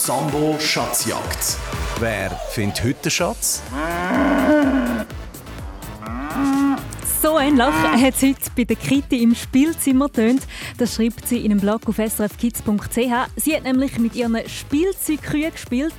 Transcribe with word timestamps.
Sambo 0.00 0.56
Schatzjagd. 0.58 1.58
Wer 1.98 2.30
findet 2.52 2.82
heute 2.82 3.02
den 3.02 3.10
Schatz? 3.10 3.62
So 7.20 7.38
ähnlich 7.38 7.66
hat 7.66 8.14
es 8.14 8.22
heute 8.22 8.50
bei 8.56 8.64
der 8.64 8.76
Kitty 8.76 9.22
im 9.22 9.34
Spielzimmer 9.34 10.10
tönt. 10.10 10.44
Das 10.78 10.94
schreibt 10.94 11.28
sie 11.28 11.44
in 11.44 11.52
einem 11.52 11.60
Blog 11.60 11.82
auf 11.86 11.96
srfkids.ch. 11.96 12.96
Sie 13.36 13.54
hat 13.54 13.64
nämlich 13.64 13.98
mit 13.98 14.14
ihren 14.14 14.38
Spielzeugkühen 14.48 15.52
gespielt 15.52 15.94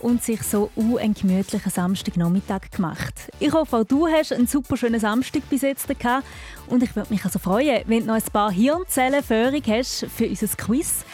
und 0.00 0.22
sich 0.22 0.42
so 0.42 0.70
einen 0.76 1.14
gemütlichen 1.14 1.70
Samstagnachmittag 1.70 2.70
gemacht. 2.70 3.14
Ich 3.38 3.52
hoffe, 3.52 3.78
auch 3.78 3.84
du 3.84 4.06
hast 4.06 4.32
einen 4.32 4.46
super 4.46 4.76
schönen 4.76 5.00
Samstag 5.00 5.42
bis 5.48 5.62
jetzt 5.62 5.88
gehabt. 5.88 6.24
Und 6.68 6.82
ich 6.82 6.96
würde 6.96 7.12
mich 7.12 7.24
also 7.24 7.38
freuen, 7.38 7.82
wenn 7.86 8.00
du 8.00 8.06
noch 8.06 8.14
ein 8.14 8.32
paar 8.32 8.50
Hirnzellen 8.50 9.22
hast 9.22 10.06
für 10.16 10.28
unser 10.28 10.48
Quiz. 10.48 11.04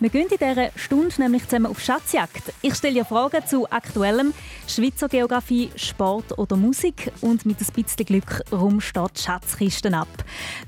Wir 0.00 0.08
gehen 0.08 0.28
in 0.28 0.38
dieser 0.38 0.70
Stunde 0.76 1.14
nämlich 1.18 1.44
zusammen 1.44 1.66
auf 1.66 1.80
Schatzjagd. 1.80 2.52
Ich 2.62 2.74
stelle 2.74 2.94
dir 2.94 3.04
Fragen 3.04 3.46
zu 3.46 3.70
aktuellem 3.70 4.32
Schweizer 4.66 5.08
Geografie, 5.08 5.70
Sport 5.76 6.38
oder 6.38 6.56
Musik 6.56 7.12
und 7.20 7.44
mit 7.44 7.58
ein 7.60 7.82
bisschen 7.82 8.06
Glück 8.06 8.42
rum 8.50 8.80
steht 8.80 9.18
Schatzkisten 9.18 9.94
ab. 9.94 10.08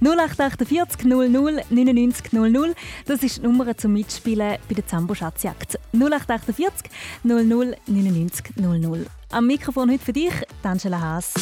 0848 0.01 1.05
00 1.05 1.65
99 1.71 2.33
00, 2.33 2.75
das 3.07 3.23
ist 3.23 3.39
die 3.39 3.43
Nummer 3.43 3.77
zum 3.77 3.95
Mitspielen 3.95 4.59
bei 4.69 4.75
der 4.75 4.87
Zambo 4.87 5.15
Schatzjagd. 5.15 5.79
0848 5.93 6.91
00 7.23 7.64
99 7.87 8.57
00. 8.57 9.07
Am 9.31 9.47
Mikrofon 9.47 9.91
heute 9.91 10.05
für 10.05 10.13
dich, 10.13 10.33
Angela 10.63 11.01
Haas. 11.01 11.35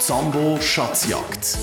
Zambo 0.00 0.58
Schatzjagd. 0.60 1.58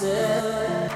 Das 0.00 0.88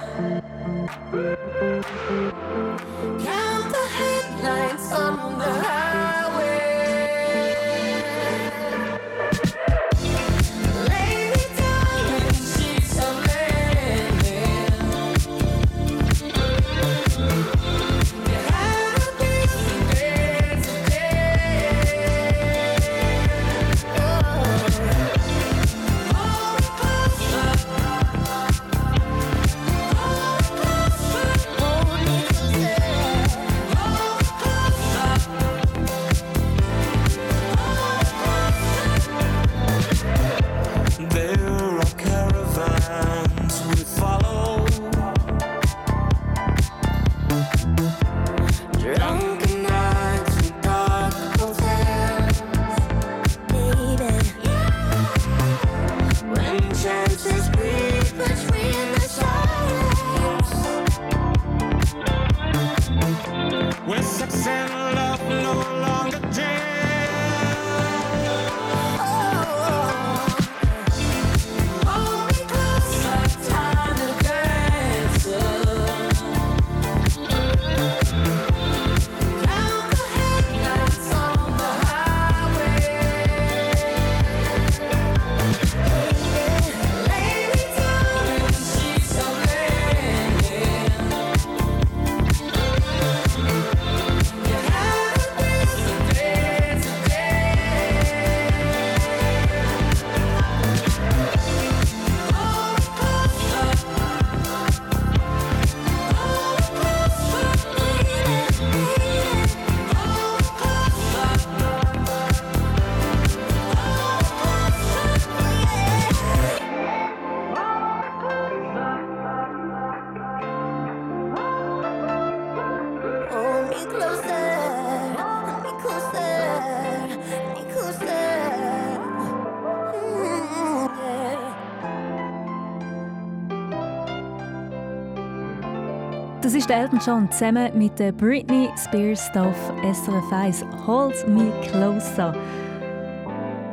ist 136.62 136.70
Elton 136.70 137.00
John 137.04 137.30
zusammen 137.32 137.76
mit 137.76 137.96
Britney 138.18 138.68
Spears 138.76 139.28
auf 139.36 139.56
SRF 139.82 140.32
1 140.32 140.64
«Hold 140.86 141.26
Me 141.26 141.52
Closer». 141.62 142.36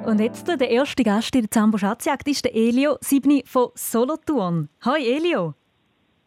Und 0.08 0.20
jetzt 0.20 0.48
der 0.48 0.68
erste 0.68 1.04
Gast 1.04 1.36
in 1.36 1.42
der 1.42 1.52
Zambo 1.52 1.78
Schatzjagd 1.78 2.28
ist 2.28 2.46
der 2.46 2.56
Elio 2.56 2.98
Sibni 3.02 3.44
von 3.46 3.68
Solothurn. 3.76 4.70
Hi 4.84 5.06
Elio. 5.06 5.54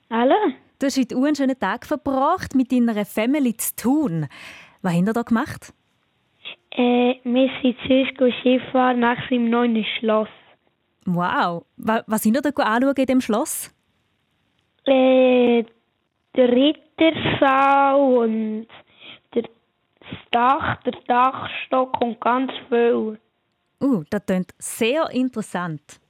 Hallo. 0.08 0.36
Du 0.78 0.86
hast 0.86 0.96
heute 0.98 1.16
einen 1.16 1.34
schönen 1.34 1.58
Tag 1.58 1.84
verbracht 1.84 2.54
mit 2.54 2.70
deiner 2.70 3.04
Family 3.04 3.56
zu 3.56 3.74
tun. 3.74 4.28
Was 4.82 4.94
habt 4.94 5.06
ihr 5.08 5.12
da 5.12 5.22
gemacht? 5.22 5.74
Äh, 6.76 7.14
wir 7.24 7.50
sind 7.60 7.76
zuerst 7.84 8.38
Skifahren 8.38 9.00
nach 9.00 9.18
dem 9.30 9.50
neuen 9.50 9.84
Schloss. 9.98 10.28
Wow. 11.06 11.64
Was 11.76 12.22
sind 12.22 12.36
ihr 12.36 12.40
da 12.40 12.50
anschauen 12.50 12.94
in 12.96 13.06
dem 13.06 13.20
Schloss? 13.20 13.74
Äh, 14.86 15.64
der 16.36 16.48
Rittersaal 16.50 18.00
und 18.00 18.66
der, 19.34 19.42
das 19.42 20.18
Dach, 20.30 20.82
der 20.82 20.94
Dachstock 21.06 22.00
und 22.00 22.20
ganz 22.20 22.52
viel. 22.68 23.18
Uh, 23.80 24.04
das 24.10 24.24
klingt 24.26 24.54
sehr 24.58 25.10
interessant. 25.10 26.00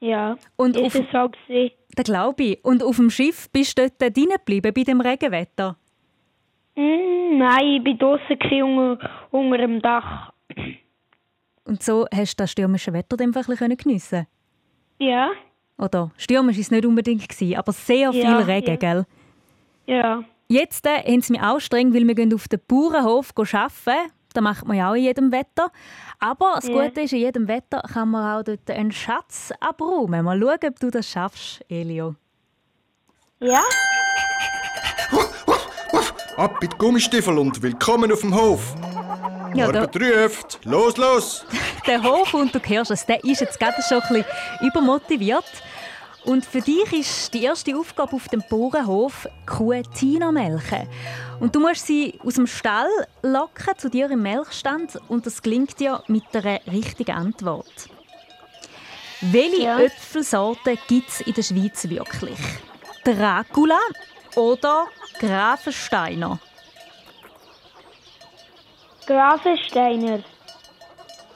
Ja, 0.00 0.36
und 0.56 0.76
ist 0.76 0.86
auf, 0.86 0.94
es 0.94 1.10
so 1.12 1.28
gewesen. 1.28 1.74
Das 1.94 2.04
glaube 2.04 2.42
ich. 2.42 2.64
Und 2.64 2.82
auf 2.82 2.96
dem 2.96 3.10
Schiff 3.10 3.50
bist 3.50 3.78
du 3.78 3.88
dort 3.88 4.16
drinnen 4.16 4.36
geblieben, 4.38 4.72
bei 4.72 4.84
dem 4.84 5.00
Regenwetter? 5.00 5.76
Mm, 6.76 7.38
nein, 7.38 7.84
ich 7.84 8.00
war 8.00 8.18
draußen 8.18 8.62
unter, 8.62 9.10
unter 9.32 9.58
dem 9.58 9.82
Dach. 9.82 10.32
Und 11.64 11.82
so 11.82 12.06
hast 12.14 12.38
du 12.38 12.42
das 12.42 12.52
stürmische 12.52 12.92
Wetter 12.92 13.16
dann 13.16 13.32
bisschen 13.32 13.76
geniessen 13.76 14.26
Ja. 14.98 15.30
Oder 15.76 16.10
stürmisch 16.16 16.56
war 16.56 16.60
es 16.60 16.70
nicht 16.70 16.86
unbedingt, 16.86 17.28
gewesen, 17.28 17.56
aber 17.56 17.72
sehr 17.72 18.12
viel 18.12 18.22
Ja, 18.22 18.38
Regen, 18.38 18.70
ja. 18.70 18.76
gell? 18.76 19.06
Ja. 19.88 20.22
Jetzt 20.48 20.86
äh, 20.86 20.98
haben 21.02 21.22
sie 21.22 21.32
mich 21.32 21.42
auch 21.42 21.60
streng, 21.60 21.94
weil 21.94 22.06
wir 22.06 22.14
gehen 22.14 22.32
auf 22.34 22.46
den 22.46 22.60
Bauernhof 22.68 23.32
arbeiten. 23.36 24.12
Das 24.34 24.42
macht 24.42 24.66
man 24.68 24.76
ja 24.76 24.90
auch 24.90 24.94
in 24.94 25.04
jedem 25.04 25.32
Wetter. 25.32 25.72
Aber 26.20 26.52
das 26.56 26.68
Ja. 26.68 26.74
Gute 26.84 27.00
ist, 27.00 27.12
in 27.14 27.20
jedem 27.20 27.48
Wetter 27.48 27.82
kann 27.90 28.10
man 28.10 28.38
auch 28.38 28.44
dort 28.44 28.70
einen 28.70 28.92
Schatz 28.92 29.50
abräumen. 29.60 30.24
Mal 30.26 30.38
schauen, 30.38 30.58
ob 30.68 30.80
du 30.80 30.90
das 30.90 31.08
schaffst, 31.08 31.64
Elio. 31.70 32.16
Ja? 33.40 33.62
Ab 36.36 36.58
mit 36.60 36.78
Gummistiefel 36.78 37.38
und 37.38 37.62
willkommen 37.62 38.12
auf 38.12 38.20
dem 38.20 38.34
Hof. 38.34 38.74
Ja, 39.54 39.72
der, 39.72 39.88
ruft. 40.24 40.60
Los, 40.64 40.98
los. 40.98 41.46
der 41.86 42.02
Hof, 42.02 42.34
und 42.34 42.54
du 42.54 42.60
hörst 42.60 42.90
es, 42.90 43.06
der 43.06 43.24
ist 43.24 43.40
jetzt 43.40 43.58
gerade 43.58 43.80
schon 43.82 44.02
ein 44.02 44.08
bisschen 44.08 44.68
übermotiviert. 44.68 45.44
Und 46.28 46.44
für 46.44 46.60
dich 46.60 46.92
ist 46.92 47.32
die 47.32 47.44
erste 47.44 47.74
Aufgabe 47.74 48.14
auf 48.14 48.28
dem 48.28 48.44
Bauernhof 48.50 49.26
Kuh 49.46 49.80
Tina 49.94 50.30
melken. 50.30 50.86
Und 51.40 51.56
du 51.56 51.60
musst 51.60 51.86
sie 51.86 52.20
aus 52.22 52.34
dem 52.34 52.46
Stall 52.46 52.90
locken 53.22 53.78
zu 53.78 53.88
dir 53.88 54.10
im 54.10 54.20
Melkstand 54.20 54.98
und 55.08 55.24
das 55.24 55.40
gelingt 55.40 55.80
dir 55.80 56.02
mit 56.06 56.24
einer 56.34 56.60
richtigen 56.66 57.12
Antwort. 57.16 57.88
Welche 59.22 59.62
Ja. 59.62 59.80
Äpfelsorten 59.80 60.78
gibt 60.86 61.08
es 61.08 61.22
in 61.22 61.32
der 61.32 61.42
Schweiz 61.42 61.88
wirklich? 61.88 62.38
Dracula 63.04 63.78
oder 64.36 64.86
Grafensteiner? 65.18 66.38
Grafensteiner. 69.06 70.22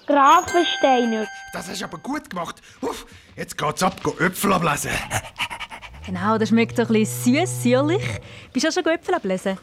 Grafensteiner. 0.07 1.27
Das 1.55 1.71
hast 1.71 1.81
du 1.81 1.85
aber 1.87 1.97
gut 1.97 2.29
gemacht. 2.29 2.61
Uff, 2.83 3.07
jetzt 3.37 3.57
geht's 3.59 3.83
ab, 3.83 4.03
go 4.03 4.15
Äpfel 4.19 4.53
ablesen. 4.53 4.91
Genau, 6.07 6.37
das 6.39 6.49
schmeckt 6.49 6.77
so 6.77 6.83
ein 6.83 6.89
bisschen 6.89 7.35
süß, 7.47 7.63
säuerlich. 7.63 8.03
Bist 8.53 8.65
du 8.65 8.69
auch 8.69 8.73
schon 8.73 8.87
Äpfel 8.93 9.15
ablesen? 9.15 9.59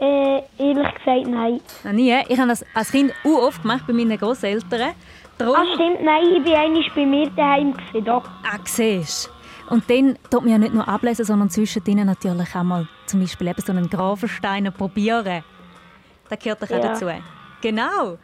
Äh, 0.00 0.42
ehrlich 0.58 0.94
gesagt, 0.94 1.26
nein. 1.26 1.60
Noch 1.84 1.92
nie. 1.92 2.14
Ich 2.28 2.38
habe 2.38 2.48
das 2.48 2.64
als 2.74 2.90
Kind 2.90 3.12
auch 3.24 3.48
oft 3.48 3.62
gemacht 3.62 3.84
bei 3.86 3.92
meinen 3.92 4.16
Großeltern. 4.16 4.92
Darum, 5.36 5.54
Ah, 5.56 5.64
stimmt, 5.74 6.02
nein, 6.02 6.22
ich 6.36 6.44
war 6.50 6.60
einmal 6.60 6.84
bei 6.94 7.06
mir 7.06 7.30
daheim, 7.30 7.72
gewesen, 7.74 8.04
doch. 8.04 8.24
ah, 8.44 8.58
siehst 8.64 9.30
Und 9.68 9.88
dann 9.90 10.16
tut 10.30 10.42
man 10.42 10.50
ja 10.50 10.58
nicht 10.58 10.74
nur 10.74 10.86
ablesen, 10.88 11.24
sondern 11.24 11.50
zwischendrin 11.50 12.04
natürlich 12.06 12.54
auch 12.54 12.62
mal 12.62 12.86
zum 13.06 13.20
Beispiel 13.20 13.48
eben 13.48 13.60
so 13.62 13.72
einen 13.72 13.88
Grafensteiner 13.90 14.70
probieren. 14.70 15.42
Das 16.28 16.38
gehört 16.38 16.62
doch 16.62 16.68
auch 16.68 16.72
Ja. 16.72 16.80
dazu. 16.80 17.06
Genau. 17.60 18.18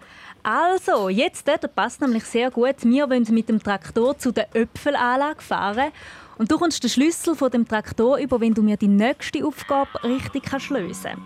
Also, 0.49 1.09
jetzt, 1.09 1.49
äh, 1.49 1.59
das 1.61 1.73
passt 1.73 2.01
nämlich 2.01 2.23
sehr 2.23 2.53
gut. 2.53 2.77
Wir 2.83 3.11
wollen 3.11 3.27
mit 3.31 3.49
dem 3.49 3.61
Traktor 3.61 4.17
zu 4.17 4.31
der 4.31 4.55
Äpfelanlage 4.55 5.43
fahren. 5.43 5.91
Und 6.39 6.53
du 6.53 6.57
kommst 6.57 6.85
den 6.85 6.89
Schlüssel 6.89 7.35
von 7.35 7.51
dem 7.51 7.67
Traktor 7.67 8.19
über, 8.19 8.41
wenn 8.41 8.55
du 8.55 8.63
mir 8.63 8.77
die 8.77 8.87
nächste 8.87 9.45
Aufgabe 9.45 10.05
richtig 10.05 10.45
kannst 10.45 10.71
lösen 10.71 11.21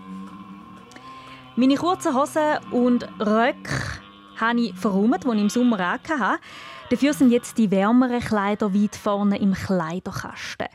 Meine 1.55 1.75
kurzen 1.75 2.15
Hosen 2.15 2.57
und 2.71 3.07
Röcke 3.19 3.69
habe 4.37 4.59
ich 4.59 4.73
verräumt, 4.73 5.23
die 5.23 5.27
ich 5.27 5.41
im 5.41 5.49
Sommer 5.51 5.77
hatte. 5.77 6.39
Dafür 6.89 7.13
sind 7.13 7.29
jetzt 7.29 7.59
die 7.59 7.69
wärmeren 7.69 8.21
Kleider 8.21 8.73
weit 8.73 8.95
vorne 8.95 9.37
im 9.37 9.53
Kleiderkasten. 9.53 10.69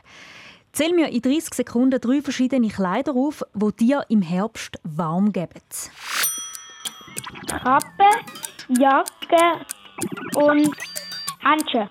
Zähl 0.71 0.93
mir 0.93 1.09
in 1.09 1.21
30 1.21 1.53
Sekunden 1.53 1.99
drei 1.99 2.21
verschiedene 2.21 2.69
Kleider 2.69 3.13
auf, 3.13 3.43
die 3.53 3.87
dir 3.87 4.05
im 4.07 4.21
Herbst 4.21 4.79
warm 4.83 5.33
geben. 5.33 5.59
Kappe, 7.47 8.09
Jacke 8.69 9.65
und 10.35 10.75
Handschuhe. 11.43 11.87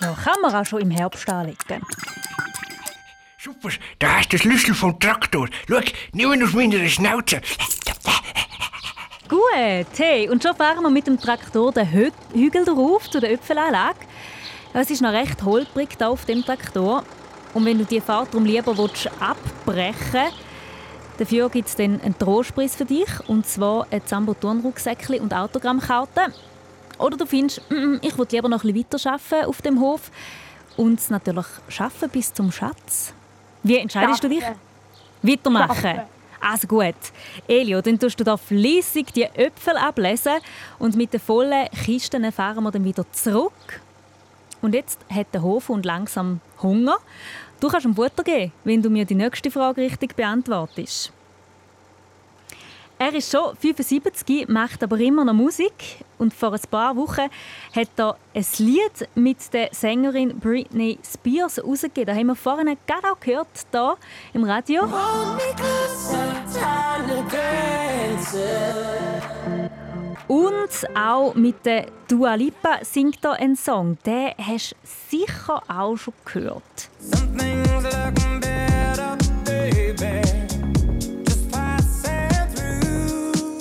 Ja, 0.00 0.14
kann 0.14 0.40
man 0.42 0.54
auch 0.54 0.64
schon 0.64 0.80
im 0.80 0.90
Herbst 0.90 1.28
anlegen. 1.28 1.82
Super, 3.38 3.70
da 3.98 4.18
hast 4.18 4.32
du 4.32 4.36
den 4.36 4.42
Schlüssel 4.42 4.74
vom 4.74 4.98
Traktor. 4.98 5.48
Schau, 5.68 5.80
nimm 6.12 6.42
aus 6.42 6.52
meiner 6.52 6.88
Schnauze. 6.88 7.40
Gut, 9.28 9.98
hey, 9.98 10.28
und 10.28 10.42
schon 10.42 10.54
fahren 10.54 10.82
wir 10.82 10.90
mit 10.90 11.06
dem 11.06 11.18
Traktor 11.18 11.72
den 11.72 11.90
Hü 11.90 12.10
Hügel 12.34 12.64
drauf 12.64 13.10
zu 13.10 13.18
der 13.18 13.32
Äpfelanlage. 13.32 13.98
Es 14.74 14.90
ist 14.90 15.02
noch 15.02 15.12
recht 15.12 15.42
holprig 15.42 15.96
da 15.98 16.08
auf 16.08 16.24
dem 16.24 16.44
Traktor. 16.44 17.04
Und 17.54 17.64
wenn 17.64 17.78
du 17.78 17.84
die 17.84 18.00
Fahrt 18.00 18.28
darum 18.32 18.44
lieber 18.46 18.76
willst, 18.76 19.10
abbrechen 19.20 20.32
dafür 21.18 21.48
gibt 21.48 21.68
es 21.68 21.76
dann 21.76 22.00
einen 22.00 22.18
Trostpreis 22.18 22.76
für 22.76 22.84
dich. 22.84 23.08
Und 23.28 23.46
zwar 23.46 23.86
ein 23.90 24.04
Zambo-Turnrucksäckchen 24.04 25.20
und 25.20 25.34
Autogrammkarte. 25.34 26.32
Oder 26.98 27.16
du 27.16 27.26
findest, 27.26 27.62
«Mm, 27.70 27.74
mm, 27.74 27.98
ich 28.02 28.16
will 28.16 28.26
lieber 28.30 28.48
noch 28.48 28.64
ein 28.64 28.72
bisschen 28.72 28.92
weiterarbeiten 28.92 29.48
auf 29.48 29.62
dem 29.62 29.80
Hof. 29.80 30.10
Und 30.76 30.98
es 30.98 31.10
natürlich 31.10 31.46
schaffen 31.68 32.08
bis 32.10 32.32
zum 32.32 32.50
Schatz. 32.50 33.12
Wie 33.62 33.76
entscheidest 33.76 34.24
du 34.24 34.28
dich? 34.28 34.40
Schaffen. 34.40 34.60
Weitermachen. 35.22 35.74
Schaffen. 35.74 36.02
Also 36.40 36.66
gut. 36.66 36.94
Elio, 37.46 37.80
dann 37.80 37.98
tust 37.98 38.18
du 38.18 38.24
da 38.24 38.36
fließig 38.36 39.12
die 39.14 39.22
Äpfel 39.22 39.76
ablesen 39.76 40.38
und 40.80 40.96
mit 40.96 41.12
den 41.12 41.20
vollen 41.20 41.68
Kisten 41.84 42.30
fahren 42.32 42.64
wir 42.64 42.72
dann 42.72 42.84
wieder 42.84 43.04
zurück. 43.12 43.80
Und 44.60 44.74
jetzt 44.74 44.98
hat 45.08 45.28
der 45.32 45.42
Hofhund 45.42 45.84
langsam 45.84 46.40
Hunger. 46.60 46.96
Du 47.62 47.68
kannst 47.68 47.86
ihm 47.86 47.94
Futter 47.94 48.24
geben, 48.24 48.50
wenn 48.64 48.82
du 48.82 48.90
mir 48.90 49.04
die 49.04 49.14
nächste 49.14 49.48
Frage 49.48 49.82
richtig 49.82 50.16
beantwortest. 50.16 51.12
Er 52.98 53.14
ist 53.14 53.30
schon 53.30 53.54
75, 53.56 54.48
macht 54.48 54.82
aber 54.82 54.98
immer 54.98 55.24
noch 55.24 55.32
Musik. 55.32 55.72
Und 56.18 56.34
vor 56.34 56.54
ein 56.54 56.60
paar 56.68 56.96
Wochen 56.96 57.30
hat 57.72 57.88
er 57.98 58.16
ein 58.34 58.46
Lied 58.58 59.08
mit 59.14 59.52
der 59.52 59.68
Sängerin 59.70 60.40
Britney 60.40 60.98
Spears 61.04 61.58
herausgegeben. 61.58 62.06
Das 62.06 62.16
haben 62.16 62.26
wir 62.26 62.34
vorhin 62.34 62.76
gerade 62.84 63.12
auch 63.12 63.20
gehört, 63.20 63.46
hier 63.70 63.96
im 64.34 64.42
Radio. 64.42 64.82
Und 70.26 70.96
auch 70.98 71.34
mit 71.36 71.64
der 71.64 71.86
Dua 72.08 72.34
Lipa 72.34 72.78
singt 72.82 73.24
er 73.24 73.34
einen 73.34 73.54
Song. 73.54 73.98
Den 74.04 74.32
hast 74.36 74.72
du 74.72 75.16
sicher 75.16 75.62
auch 75.68 75.96
schon 75.96 76.14
gehört. 76.24 76.90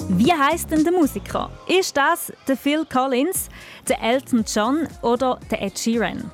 Wie 0.09 0.31
heißt 0.31 0.69
denn 0.69 0.83
der 0.83 0.94
Musiker? 0.94 1.50
Ist 1.68 1.97
das 1.97 2.31
der 2.47 2.56
Phil 2.56 2.85
Collins, 2.85 3.50
der 3.88 4.01
Elton 4.01 4.45
John 4.47 4.88
oder 5.01 5.39
der 5.50 5.62
Ed 5.63 5.79
Sheeran? 5.79 6.29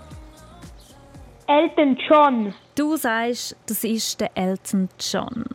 Elton 1.47 1.97
John. 2.09 2.53
Du 2.75 2.97
sagst, 2.97 3.55
das 3.65 3.85
ist 3.85 4.19
der 4.19 4.35
Elton 4.35 4.89
John. 4.99 5.45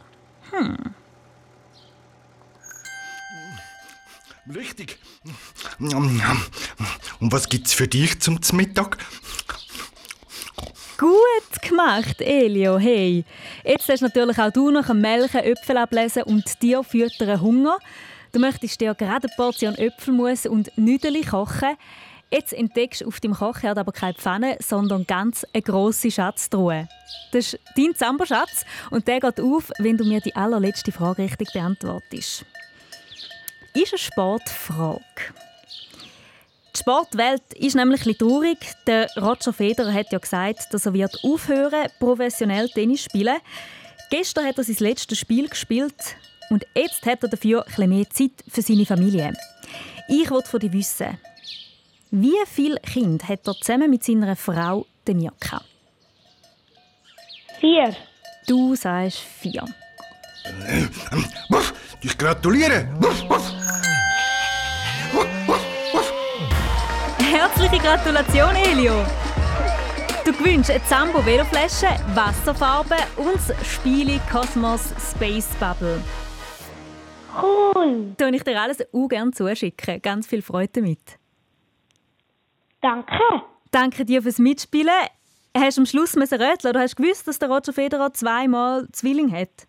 Richtig. 4.54 4.98
Und 5.78 7.32
was 7.32 7.48
gibt's 7.48 7.74
für 7.74 7.86
dich 7.86 8.18
zum 8.20 8.40
Mittag? 8.52 8.96
Gut 10.98 11.31
gemacht, 11.72 12.20
Elio. 12.20 12.78
Hey, 12.78 13.24
jetzt 13.64 13.88
hast 13.88 14.02
natürlich 14.02 14.38
auch 14.38 14.50
du 14.52 14.70
noch 14.70 14.90
ein 14.90 15.00
Melken, 15.00 15.40
Äpfel 15.40 15.78
ablesen 15.78 16.24
und 16.24 16.60
dir 16.60 16.84
füttern 16.84 17.40
Hunger. 17.40 17.78
Du 18.30 18.40
möchtest 18.40 18.80
dir 18.80 18.94
gerade 18.94 19.28
eine 19.28 19.36
Portion 19.36 19.74
Äpfelmus 19.76 20.44
und 20.44 20.70
Nüdeli 20.76 21.22
kochen. 21.22 21.76
Jetzt 22.30 22.52
entdeckst 22.52 23.00
du 23.00 23.06
auf 23.06 23.20
deinem 23.20 23.34
Kochherd 23.34 23.78
aber 23.78 23.92
keine 23.92 24.14
Pfanne, 24.14 24.56
sondern 24.60 25.06
ganz 25.06 25.46
eine 25.52 25.62
grosse 25.62 26.10
Schatztruhe. 26.10 26.88
Das 27.32 27.54
ist 27.54 27.58
dein 27.74 27.94
Zamberschatz 27.94 28.66
und 28.90 29.08
der 29.08 29.20
geht 29.20 29.40
auf, 29.40 29.70
wenn 29.78 29.96
du 29.96 30.04
mir 30.04 30.20
die 30.20 30.36
allerletzte 30.36 30.92
Frage 30.92 31.22
richtig 31.22 31.52
beantwortest. 31.54 32.44
Ist 33.74 33.92
eine 33.92 33.98
Sportfrage. 33.98 35.00
Die 36.74 36.78
Sportwelt 36.78 37.42
ist 37.54 37.76
nämlich 37.76 38.00
ein 38.02 38.12
bisschen 38.12 38.28
traurig. 38.28 38.58
Der 38.86 39.08
Roger 39.16 39.52
Federer 39.52 39.92
hat 39.92 40.10
ja 40.10 40.18
gesagt, 40.18 40.72
dass 40.72 40.86
er 40.86 40.94
wird 40.94 41.18
aufhören 41.22 41.88
professionell 41.98 42.68
Tennis 42.68 43.02
zu 43.02 43.10
spielen. 43.10 43.36
Gestern 44.10 44.46
hat 44.46 44.58
er 44.58 44.64
sein 44.64 44.76
letztes 44.78 45.18
Spiel 45.18 45.48
gespielt 45.48 46.16
und 46.50 46.64
jetzt 46.74 47.04
hat 47.04 47.22
er 47.22 47.28
dafür 47.28 47.60
ein 47.60 47.66
bisschen 47.66 47.88
mehr 47.90 48.10
Zeit 48.10 48.44
für 48.48 48.62
seine 48.62 48.86
Familie. 48.86 49.32
Ich 50.08 50.30
wollte 50.30 50.48
von 50.48 50.60
dir 50.60 50.72
wissen, 50.72 51.18
wie 52.10 52.36
viele 52.46 52.76
Kinder 52.76 53.26
hat 53.28 53.46
er 53.46 53.54
zusammen 53.54 53.90
mit 53.90 54.04
seiner 54.04 54.36
Frau, 54.36 54.86
der 55.06 55.14
Mirka? 55.14 55.62
Vier. 57.60 57.94
Du 58.46 58.74
sagst 58.74 59.18
vier. 59.18 59.64
Wuff, 61.48 61.74
ich 62.02 62.18
gratuliere. 62.18 62.88
Wuff, 62.98 63.28
wuff. 63.28 63.52
Herzliche 67.32 67.78
Gratulation, 67.78 68.54
Elio! 68.54 68.92
Du 70.22 70.32
gewinnst 70.34 70.70
eine 70.70 70.84
Zambo 70.84 71.24
Veloflasche, 71.24 71.86
Wasserfarbe 72.14 72.96
und 73.16 73.36
das 73.36 73.66
Spiele 73.66 74.20
Cosmos 74.30 74.92
Space 74.98 75.56
Bubble. 75.58 75.98
Cool. 77.40 78.12
Da 78.18 78.28
ich 78.28 78.44
dir 78.44 78.60
alles 78.60 78.82
auch 78.92 79.08
gerne 79.08 79.30
zuschicken. 79.30 80.02
Ganz 80.02 80.26
viel 80.26 80.42
Freude 80.42 80.72
damit. 80.74 81.18
Danke. 82.82 83.18
Danke 83.70 84.04
dir 84.04 84.20
fürs 84.20 84.38
Mitspielen. 84.38 84.90
Hast 85.56 85.78
du 85.78 85.82
am 85.82 85.86
Schluss 85.86 86.14
müssen 86.14 86.38
rätseln 86.38 86.74
oder 86.74 86.82
hast 86.82 86.98
du 86.98 87.02
gewusst, 87.02 87.26
dass 87.26 87.38
der 87.38 87.48
Roger 87.48 87.72
Federer 87.72 88.12
zweimal 88.12 88.86
Zwilling 88.92 89.32
hat? 89.32 89.66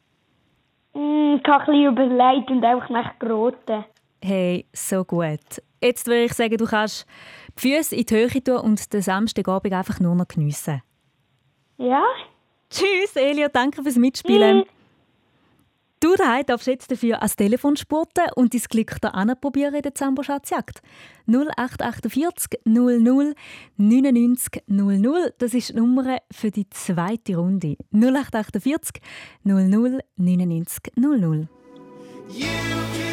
Mm, 0.93 1.35
ich 1.37 1.47
habe 1.47 1.71
ein 1.71 1.95
bisschen 1.95 2.09
überlegt 2.09 2.51
und 2.51 2.65
einfach 2.65 2.89
nach 2.89 3.19
geraten. 3.19 3.85
Hey, 4.21 4.65
so 4.73 5.05
gut. 5.05 5.61
Jetzt 5.81 6.07
würde 6.07 6.23
ich 6.23 6.33
sagen, 6.33 6.55
du 6.55 6.65
kannst 6.65 7.05
die 7.57 7.61
Füße 7.61 7.95
in 7.95 8.05
die 8.05 8.15
Höhe 8.15 8.43
tun 8.43 8.57
und 8.57 8.93
den 8.93 9.01
Samstagabend 9.01 9.73
einfach 9.73 9.99
nur 9.99 10.15
noch 10.15 10.27
geniessen. 10.27 10.81
Ja? 11.77 12.03
Tschüss, 12.69 13.15
Elio, 13.15 13.47
danke 13.51 13.83
fürs 13.83 13.97
Mitspielen. 13.97 14.63
Du 16.03 16.15
daheim 16.17 16.45
darfst 16.45 16.67
jetzt 16.67 16.91
dafür 16.91 17.19
ans 17.19 17.37
Telefon 17.37 17.77
spurten 17.77 18.25
und 18.35 18.53
dein 18.53 18.61
Glück 18.69 18.99
da 18.99 19.35
probieren 19.35 19.73
in 19.73 19.83
der 19.83 19.95
Zambo 19.95 20.21
Schatzjagd. 20.21 20.81
0848 21.27 22.59
00 22.65 23.33
99 23.77 24.63
00. 24.67 25.33
Das 25.37 25.53
ist 25.53 25.69
die 25.69 25.75
Nummer 25.75 26.17
für 26.29 26.51
die 26.51 26.69
zweite 26.69 27.37
Runde. 27.37 27.77
0848 27.91 29.01
00 29.43 30.01
99 30.17 30.91
00. 30.97 31.47
In 32.27 32.47
the 32.95 33.12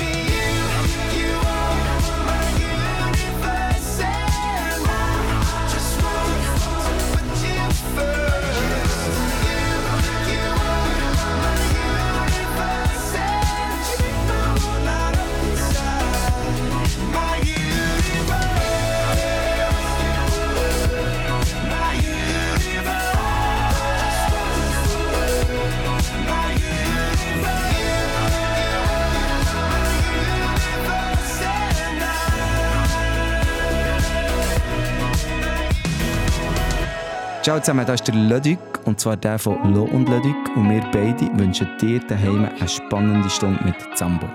Ciao 37.41 37.59
zusammen, 37.59 37.87
das 37.87 38.01
ist 38.01 38.07
der 38.07 38.13
Leduc 38.13 38.59
und 38.85 38.99
zwar 38.99 39.17
der 39.17 39.39
von 39.39 39.73
Lo 39.73 39.85
und 39.85 40.07
Leduc 40.07 40.55
und 40.55 40.69
wir 40.69 40.81
beide 40.91 41.27
wünschen 41.39 41.67
dir 41.81 41.99
daheim 41.99 42.45
eine 42.45 42.69
spannende 42.69 43.27
Stunde 43.31 43.59
mit 43.63 43.75
Zambo. 43.97 44.27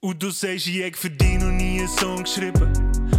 Und 0.00 0.20
du 0.20 0.30
sagst, 0.30 0.66
ich 0.66 0.82
hätte 0.82 0.98
für 0.98 1.10
dich 1.10 1.38
noch 1.38 1.52
nie 1.52 1.78
einen 1.78 1.88
Song 1.88 2.24
geschrieben. 2.24 2.72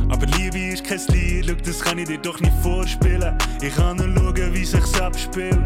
Aber 0.10 0.26
Liebe 0.26 0.74
ist 0.74 0.84
kein 0.84 1.00
Lied, 1.08 1.46
schau, 1.48 1.56
das 1.56 1.80
kann 1.80 1.98
ich 2.00 2.08
dir 2.10 2.18
doch 2.18 2.42
nicht 2.42 2.54
vorspielen. 2.62 3.38
Ich 3.62 3.74
kann 3.74 3.96
nur 3.96 4.36
schauen, 4.36 4.54
wie 4.54 4.66
sich's 4.66 5.00
abspielt. 5.00 5.58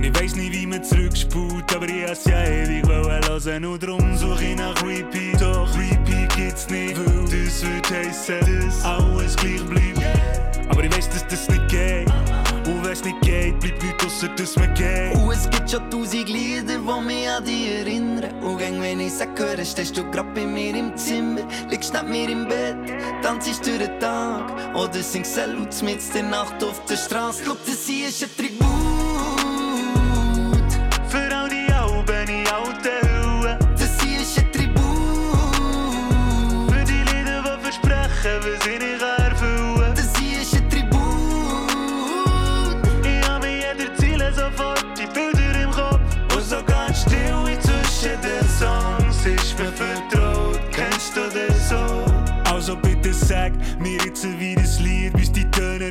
Und 0.00 0.06
ich 0.06 0.18
weiß 0.18 0.34
nicht, 0.36 0.52
wie 0.54 0.66
man 0.66 0.82
zurückspult, 0.82 1.76
aber 1.76 1.86
ich 1.86 2.08
has 2.08 2.24
ja 2.24 2.42
ewig 2.42 2.88
hören. 2.88 3.64
Und 3.66 3.82
drum 3.82 4.16
suche 4.16 4.44
ich 4.44 4.56
nach 4.56 4.74
Repeat. 4.82 5.38
Doch 5.38 5.68
Repeat 5.76 6.34
gibt's 6.34 6.70
nicht, 6.70 6.96
weil 6.96 7.24
das 7.24 7.62
würde 7.62 8.08
heissen, 8.08 8.66
dass 8.66 8.82
alles 8.82 9.36
gleich 9.36 9.62
bleibt. 9.66 10.00
Aber 10.70 10.82
ich 10.84 10.96
weiß, 10.96 11.10
dass 11.10 11.26
das 11.26 11.46
nicht 11.50 11.68
geht. 11.68 12.08
Und 12.66 12.82
wenn's 12.82 13.04
nicht 13.04 13.20
geht, 13.20 13.60
bleibt 13.60 13.82
nichts 13.82 14.06
ausser, 14.06 14.28
dass 14.28 14.56
man 14.56 14.72
geht. 14.72 15.14
Und 15.16 15.32
es 15.32 15.50
gibt 15.50 15.70
schon 15.70 15.90
tausend 15.90 16.30
Lieder, 16.30 16.78
die 16.78 17.04
mich 17.06 17.28
an 17.28 17.44
dich 17.44 17.68
erinnern. 17.68 18.42
Und 18.42 18.56
gang, 18.56 18.80
wenn 18.80 19.00
ich 19.00 19.12
sag, 19.12 19.38
höre, 19.38 19.62
stehst 19.62 19.98
du 19.98 20.10
grad 20.10 20.34
bei 20.34 20.46
mir 20.46 20.74
im 20.76 20.96
Zimmer. 20.96 21.42
Liegst 21.68 21.92
neben 21.92 22.10
mir 22.10 22.30
im 22.30 22.48
Bett, 22.48 22.76
tanzst 23.22 23.66
durch 23.66 23.76
den 23.76 24.00
Tag. 24.00 24.74
Oder 24.74 25.02
singst 25.02 25.34
Salut 25.34 25.82
mit 25.82 25.98
der 26.14 26.22
Nacht 26.22 26.64
auf 26.64 26.82
der 26.86 26.96
Straße. 26.96 27.42
Schau, 27.44 27.56
das 27.66 27.86
hier 27.86 28.08
ist 28.08 28.22
ein 28.22 28.30
Tribut. 28.34 28.69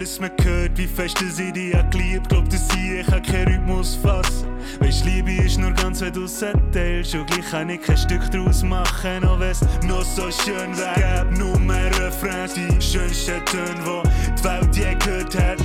Es 0.10 0.20
mir 0.20 0.30
gehört, 0.32 0.78
wie 0.78 0.88
fest 0.88 1.22
ich 1.22 1.54
dich 1.54 1.75
hab 1.75 1.92
geliebt. 1.92 2.30
Glaub, 2.30 2.50
dass 2.50 2.68
ich, 2.75 3.00
ich 3.00 3.06
kann 3.06 3.22
keinen 3.22 3.60
Rhythmus 3.60 3.96
fassen. 3.96 4.48
Weisst, 4.80 5.06
Liebe 5.06 5.32
ist 5.34 5.60
nur 5.60 5.72
ganz, 5.72 6.01
wenn 6.01 6.13
du 6.13 6.24
es 6.24 6.44
teilst. 6.74 7.13
Und 7.13 7.28
gleich 7.28 7.50
kann 7.51 7.70
ich 7.70 7.82
kein 7.82 7.98
Stück 7.98 8.30
draus 8.32 8.63
machen, 8.63 9.24
auch 9.24 9.39
wenn's 9.39 9.62
noch 9.84 10.04
so 10.04 10.32
schön 10.32 10.75
wär. 10.78 10.94
Gäb 10.96 11.38
nur 11.38 11.60
mehr 11.60 11.92
Refrains, 12.00 12.54
die 12.54 12.82
schönsten 12.82 13.44
Töne, 13.46 14.04
die 14.25 14.36
die 14.36 14.44
Welt 14.44 14.75
je 14.75 14.96
gehört 14.96 15.36
hat. 15.36 15.60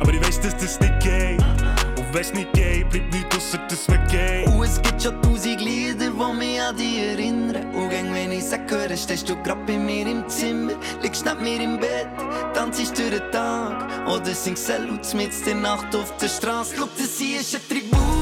Aber 0.00 0.12
ich 0.12 0.20
weiss, 0.26 0.40
dass 0.40 0.56
das 0.56 0.80
nicht 0.80 1.00
geht. 1.00 1.77
Wenn's 2.10 2.32
nicht 2.32 2.52
geht, 2.54 2.88
bleibt 2.88 3.12
nichts 3.12 3.36
ausser, 3.36 3.58
dass 3.68 3.86
wir 3.86 3.98
gehen. 4.06 4.50
Und 4.52 4.64
es 4.64 4.80
gibt 4.80 5.02
schon 5.02 5.20
tausend 5.20 5.60
Lieder, 5.60 6.10
die 6.10 6.36
mich 6.38 6.60
an 6.60 6.76
dich 6.76 6.98
erinnern. 6.98 7.74
Und 7.74 7.90
gang, 7.90 8.14
wenn 8.14 8.32
ich 8.32 8.44
sag, 8.44 8.70
höre, 8.70 8.96
stehst 8.96 9.28
du 9.28 9.36
grad 9.42 9.66
bei 9.66 9.76
mir 9.76 10.06
im 10.06 10.26
Zimmer. 10.28 10.72
Liegst 11.02 11.26
neben 11.26 11.42
mir 11.42 11.62
im 11.62 11.78
Bett, 11.78 12.08
tanzst 12.54 12.98
durch 12.98 13.10
den 13.10 13.30
Tag. 13.30 14.08
Oder 14.08 14.34
singst 14.34 14.66
Salut 14.66 15.12
mit 15.14 15.32
der 15.46 15.54
Nacht 15.54 15.94
auf 15.94 16.16
der 16.16 16.28
Straße. 16.28 16.76
Schau, 16.78 16.88
das 16.96 17.18
hier 17.18 17.40
ist 17.40 17.54
ein 17.54 17.60
Tribut. 17.68 18.17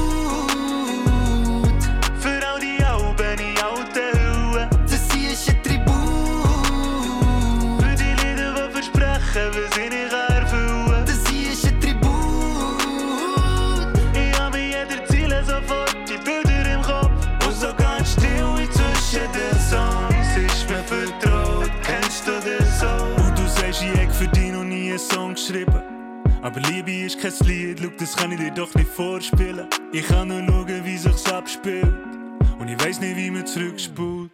Geschrieben. 25.47 25.81
Aber 26.41 26.59
Liebe 26.59 26.91
ist 26.91 27.19
kein 27.19 27.33
Lied, 27.47 27.79
schau, 27.81 27.89
das 27.97 28.15
kann 28.15 28.31
ich 28.31 28.39
dir 28.39 28.51
doch 28.51 28.73
nicht 28.75 28.89
vorspielen. 28.89 29.67
Ich 29.91 30.07
kann 30.07 30.27
nur 30.27 30.45
schauen, 30.45 30.85
wie 30.85 30.97
sich's 30.97 31.31
abspielt. 31.31 31.93
Und 32.59 32.67
ich 32.67 32.83
weiß 32.83 32.99
nicht, 32.99 33.15
wie 33.17 33.31
man 33.31 33.45
zurückspult. 33.45 34.29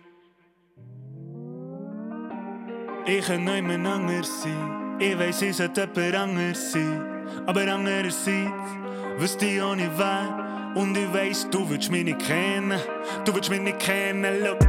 Ich 3.05 3.25
kann 3.25 3.43
niemand 3.43 3.85
anders 3.85 4.43
sein. 4.43 4.97
Ich 4.99 5.17
weiss, 5.17 5.41
ich 5.41 5.55
sollte 5.55 5.89
jemand 5.95 6.15
anders 6.15 6.71
sein. 6.71 7.01
Aber 7.45 7.61
andererseits 7.61 8.51
wüsste 9.17 9.45
ich 9.45 9.61
auch 9.61 9.75
nicht 9.75 9.91
wer. 9.97 10.73
Und 10.75 10.97
ich 10.97 11.13
weiss, 11.13 11.47
du 11.49 11.69
willst 11.69 11.91
mich 11.91 12.05
nicht 12.05 12.19
kennen. 12.19 12.79
Du 13.25 13.33
willst 13.35 13.49
mich 13.49 13.61
nicht 13.61 13.79
kennen, 13.79 14.43
look. 14.43 14.59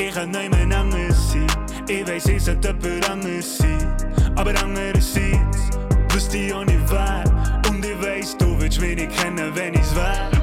Ich 0.00 0.14
kann 0.14 0.30
niemand 0.30 0.74
anders 0.74 1.32
sein. 1.32 1.46
Ich 1.88 2.06
weiss, 2.06 2.26
ich 2.26 2.42
sollte 2.42 2.76
jemand 2.82 3.10
anders 3.10 3.58
sein. 3.58 4.09
Aber 4.36 4.54
andererseits 4.62 5.70
wüsste 6.12 6.38
ich 6.38 6.54
auch 6.54 6.64
nicht 6.64 6.80
wer. 6.88 7.24
Und 7.68 7.84
ich 7.84 8.02
weiss, 8.02 8.36
du 8.36 8.58
willst 8.60 8.80
mich 8.80 8.96
nicht 8.96 9.16
kennen, 9.16 9.54
wenn 9.54 9.74
ich's 9.74 9.94
wär. 9.94 10.39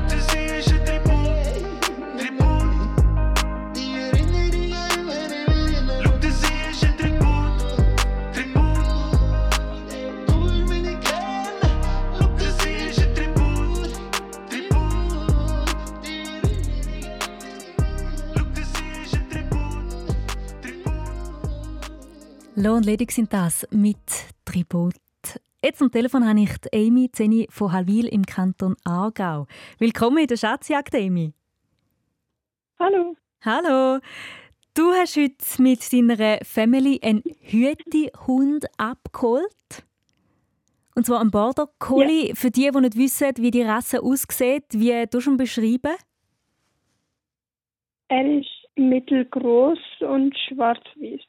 Lo 22.60 22.74
und 22.74 22.88
Ledig 22.88 23.12
sind 23.12 23.32
das 23.34 23.68
mit 23.70 24.00
Tribut. 24.44 24.96
Jetzt 25.64 25.80
am 25.80 25.92
Telefon 25.92 26.28
habe 26.28 26.40
ich 26.40 26.58
die 26.58 26.88
Amy 26.88 27.08
Zeni 27.12 27.46
von 27.52 27.72
Halwil 27.72 28.08
im 28.08 28.26
Kanton 28.26 28.76
Aargau. 28.84 29.46
Willkommen 29.78 30.18
in 30.18 30.26
der 30.26 30.38
Schatzjagd, 30.38 30.96
Amy. 30.96 31.34
Hallo. 32.80 33.16
Hallo. 33.46 34.00
Du 34.74 34.92
hast 34.92 35.18
heute 35.18 35.62
mit 35.62 35.94
deiner 35.94 36.40
Family 36.44 37.00
einen 37.04 37.22
Hütehund 37.42 38.66
abgeholt. 38.80 39.86
Und 40.96 41.06
zwar 41.06 41.22
einen 41.22 41.30
Border 41.30 41.70
Collie. 41.78 42.34
Für 42.34 42.50
die, 42.50 42.72
die 42.74 42.82
nicht 42.82 42.98
wissen, 42.98 43.34
wie 43.38 43.52
die 43.52 43.62
Rasse 43.62 44.02
aussieht, 44.02 44.66
wie 44.72 45.06
du 45.06 45.20
schon 45.20 45.38
beschreiben? 45.38 45.96
Er 48.08 48.40
ist 48.40 48.50
mittelgroß 48.76 49.78
und 50.00 50.36
schwarz-weiß. 50.50 51.22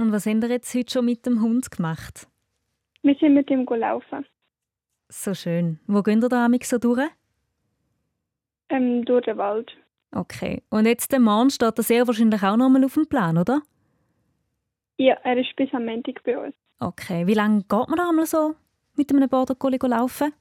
Und 0.00 0.12
was 0.12 0.26
haben 0.26 0.40
ihr 0.42 0.48
jetzt 0.48 0.74
heute 0.74 0.92
schon 0.92 1.04
mit 1.04 1.26
dem 1.26 1.42
Hund 1.42 1.70
gemacht? 1.70 2.28
Wir 3.02 3.16
sind 3.16 3.34
mit 3.34 3.50
ihm 3.50 3.66
gelaufen. 3.66 4.24
So 5.08 5.34
schön. 5.34 5.80
Wo 5.86 6.02
gehen 6.02 6.22
ihr 6.22 6.28
da 6.28 6.44
amig 6.44 6.64
so 6.64 6.78
durch? 6.78 7.08
Ähm, 8.68 9.04
durch 9.04 9.24
den 9.24 9.38
Wald. 9.38 9.76
Okay. 10.12 10.62
Und 10.70 10.86
jetzt 10.86 11.10
der 11.10 11.18
Mann 11.18 11.50
steht 11.50 11.78
da 11.78 11.82
sehr 11.82 12.06
wahrscheinlich 12.06 12.42
auch 12.42 12.56
noch 12.56 12.68
mal 12.68 12.84
auf 12.84 12.94
dem 12.94 13.08
Plan, 13.08 13.38
oder? 13.38 13.62
Ja, 14.98 15.14
er 15.24 15.36
ist 15.38 15.54
bis 15.56 15.72
am 15.72 15.86
Montag 15.86 16.22
bei 16.22 16.38
uns. 16.38 16.54
Okay. 16.78 17.26
Wie 17.26 17.34
lange 17.34 17.60
geht 17.62 17.88
man 17.88 17.96
da 17.96 18.08
einmal 18.08 18.26
so 18.26 18.54
mit 18.94 19.10
einem 19.12 19.28
Border 19.28 19.56
Collie 19.56 19.78
laufen? 19.82 20.32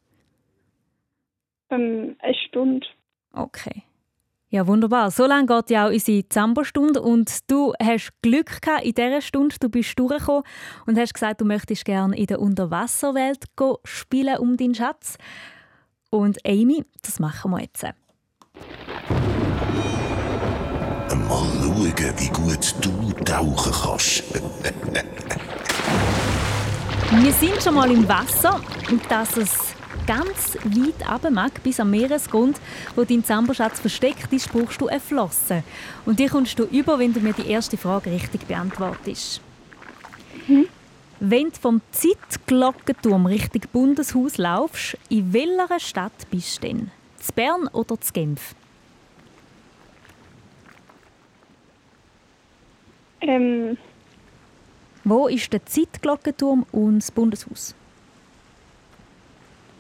Ähm, 1.70 2.15
eine 2.20 2.36
Stunde. 2.48 2.86
Okay. 3.34 3.84
Ja, 4.49 4.65
wunderbar. 4.65 5.12
So 5.12 5.25
lange 5.25 5.45
geht 5.47 5.71
ja 5.71 5.88
auch 5.88 5.91
unsere 5.91 6.27
Zambo-Stunde 6.29 7.01
und 7.01 7.51
du 7.51 7.73
hast 7.81 8.12
Glück 8.21 8.62
gehabt 8.62 8.86
in 8.86 8.93
dieser 8.93 9.19
Stunde. 9.19 9.57
Du 9.60 9.67
bist 9.67 9.99
durchgekommen 9.99 10.43
und 10.86 10.97
hast 10.97 11.13
gesagt, 11.13 11.41
du 11.41 11.45
möchtest 11.45 11.83
gerne 11.83 12.17
in 12.17 12.27
der 12.27 12.39
Unterwasserwelt 12.39 13.43
go 13.57 13.79
spielen 13.83 14.38
um 14.38 14.55
deinen 14.55 14.73
Schatz. 14.73 15.17
Und 16.12 16.38
Amy, 16.47 16.86
das 17.01 17.19
machen 17.19 17.51
wir 17.51 17.60
jetzt. 17.60 17.83
Mal 17.83 17.93
schauen, 21.27 22.13
wie 22.17 22.29
gut 22.29 22.75
du 22.79 23.12
tauchen 23.25 23.73
kannst. 23.83 24.23
Wir 27.21 27.31
sind 27.31 27.63
schon 27.63 27.75
mal 27.75 27.89
im 27.89 28.07
Wasser 28.07 28.60
und 28.89 29.10
dass 29.10 29.38
es 29.38 29.76
ganz 30.08 30.58
weit 30.63 31.08
runter 31.08 31.30
mag, 31.30 31.62
bis 31.62 31.80
am 31.80 31.91
Meeresgrund, 31.91 32.60
wo 32.96 33.04
dein 33.04 33.24
Zamboschatz 33.24 33.80
versteckt 33.80 34.34
ist, 34.34 34.52
brauchst 34.52 34.82
du 34.82 34.88
eine 34.88 35.00
Flosse. 35.00 35.63
Und 36.06 36.20
die 36.20 36.28
kommst 36.28 36.58
du 36.58 36.63
über, 36.63 36.98
wenn 36.98 37.13
du 37.13 37.20
mir 37.20 37.34
die 37.34 37.48
erste 37.48 37.78
Frage 37.78 38.10
richtig 38.12 38.48
beantwortest. 38.48 39.41
Wenn 41.20 41.50
du 41.50 41.60
vom 41.60 41.82
Zeitglockenturm 41.91 43.26
Richtung 43.26 43.62
Bundeshaus 43.74 44.38
laufst, 44.38 44.98
in 45.10 45.34
welcher 45.34 45.80
Stadt 45.80 46.30
bist 46.32 46.63
du 46.63 46.67
denn? 46.67 46.91
Z 47.20 47.36
Bern 47.36 47.67
oder 47.74 48.00
z 48.00 48.13
Genf? 48.13 48.56
Ähm, 53.20 53.78
Wo 55.04 55.28
ist 55.28 55.52
der 55.52 55.65
Zeitglockenturm 55.65 56.65
und 56.72 57.00
das 57.00 57.12
Bundeshaus? 57.12 57.74